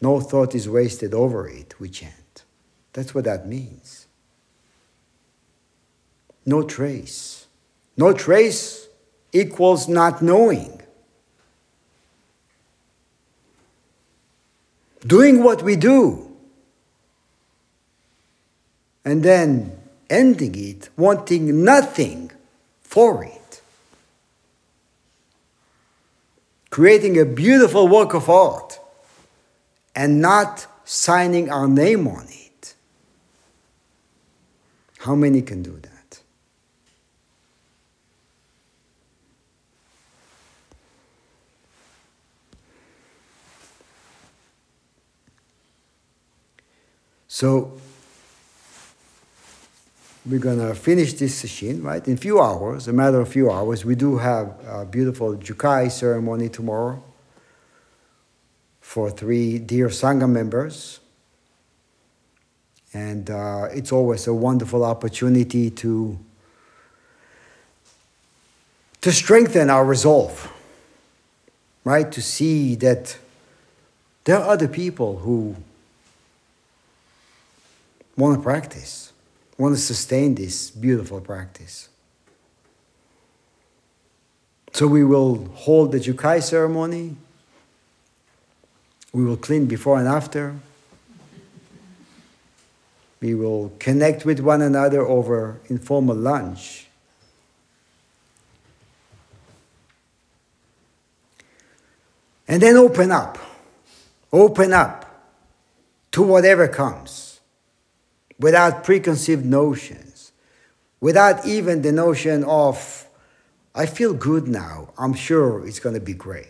No 0.00 0.20
thought 0.20 0.54
is 0.54 0.68
wasted 0.68 1.14
over 1.14 1.48
it, 1.48 1.78
we 1.78 1.88
chant. 1.88 2.42
That's 2.92 3.14
what 3.14 3.24
that 3.24 3.46
means. 3.46 4.06
No 6.44 6.62
trace. 6.64 7.46
No 7.96 8.12
trace 8.12 8.88
equals 9.32 9.88
not 9.88 10.20
knowing. 10.20 10.82
Doing 15.06 15.42
what 15.42 15.62
we 15.62 15.76
do. 15.76 16.31
And 19.04 19.22
then 19.22 19.78
ending 20.08 20.54
it, 20.54 20.88
wanting 20.96 21.64
nothing 21.64 22.30
for 22.82 23.24
it. 23.24 23.62
Creating 26.70 27.18
a 27.18 27.24
beautiful 27.24 27.88
work 27.88 28.14
of 28.14 28.30
art 28.30 28.78
and 29.94 30.20
not 30.20 30.66
signing 30.84 31.50
our 31.50 31.68
name 31.68 32.06
on 32.06 32.26
it. 32.28 32.74
How 34.98 35.14
many 35.14 35.42
can 35.42 35.62
do 35.62 35.78
that? 35.82 36.20
So 47.28 47.80
we're 50.24 50.38
gonna 50.38 50.74
finish 50.74 51.14
this 51.14 51.34
session, 51.34 51.82
right? 51.82 52.06
In 52.06 52.14
a 52.14 52.16
few 52.16 52.40
hours, 52.40 52.86
a 52.86 52.92
matter 52.92 53.20
of 53.20 53.28
few 53.28 53.50
hours, 53.50 53.84
we 53.84 53.94
do 53.94 54.18
have 54.18 54.54
a 54.66 54.84
beautiful 54.84 55.34
Jukai 55.36 55.90
ceremony 55.90 56.48
tomorrow 56.48 57.02
for 58.80 59.10
three 59.10 59.58
dear 59.58 59.88
Sangha 59.88 60.30
members. 60.30 61.00
And 62.94 63.30
uh, 63.30 63.68
it's 63.72 63.90
always 63.90 64.26
a 64.26 64.34
wonderful 64.34 64.84
opportunity 64.84 65.70
to, 65.70 66.18
to 69.00 69.12
strengthen 69.12 69.70
our 69.70 69.84
resolve, 69.84 70.52
right? 71.84 72.12
To 72.12 72.20
see 72.20 72.74
that 72.76 73.16
there 74.24 74.36
are 74.36 74.50
other 74.50 74.68
people 74.68 75.18
who 75.18 75.56
want 78.16 78.36
to 78.36 78.42
practice, 78.42 79.11
want 79.62 79.76
to 79.76 79.80
sustain 79.80 80.34
this 80.34 80.70
beautiful 80.70 81.20
practice. 81.20 81.88
So 84.72 84.86
we 84.86 85.04
will 85.04 85.46
hold 85.54 85.92
the 85.92 85.98
Jukai 85.98 86.42
ceremony 86.42 87.16
we 89.12 89.24
will 89.24 89.36
clean 89.36 89.66
before 89.66 89.98
and 89.98 90.08
after. 90.08 90.56
We 93.20 93.34
will 93.34 93.72
connect 93.78 94.24
with 94.24 94.40
one 94.40 94.62
another 94.62 95.06
over 95.06 95.60
informal 95.68 96.16
lunch. 96.16 96.86
And 102.48 102.62
then 102.62 102.76
open 102.76 103.12
up. 103.12 103.38
Open 104.32 104.72
up 104.72 105.28
to 106.12 106.22
whatever 106.22 106.66
comes 106.66 107.31
without 108.42 108.82
preconceived 108.82 109.46
notions, 109.46 110.32
without 111.00 111.46
even 111.46 111.80
the 111.80 111.92
notion 111.92 112.42
of, 112.44 113.06
I 113.74 113.86
feel 113.86 114.12
good 114.12 114.48
now, 114.48 114.88
I'm 114.98 115.14
sure 115.14 115.66
it's 115.66 115.78
going 115.78 115.94
to 115.94 116.00
be 116.00 116.12
great. 116.12 116.48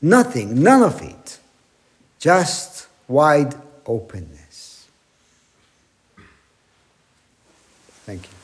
Nothing, 0.00 0.62
none 0.62 0.82
of 0.82 1.02
it. 1.02 1.38
Just 2.18 2.86
wide 3.06 3.54
openness. 3.84 4.86
Thank 8.06 8.22
you. 8.22 8.39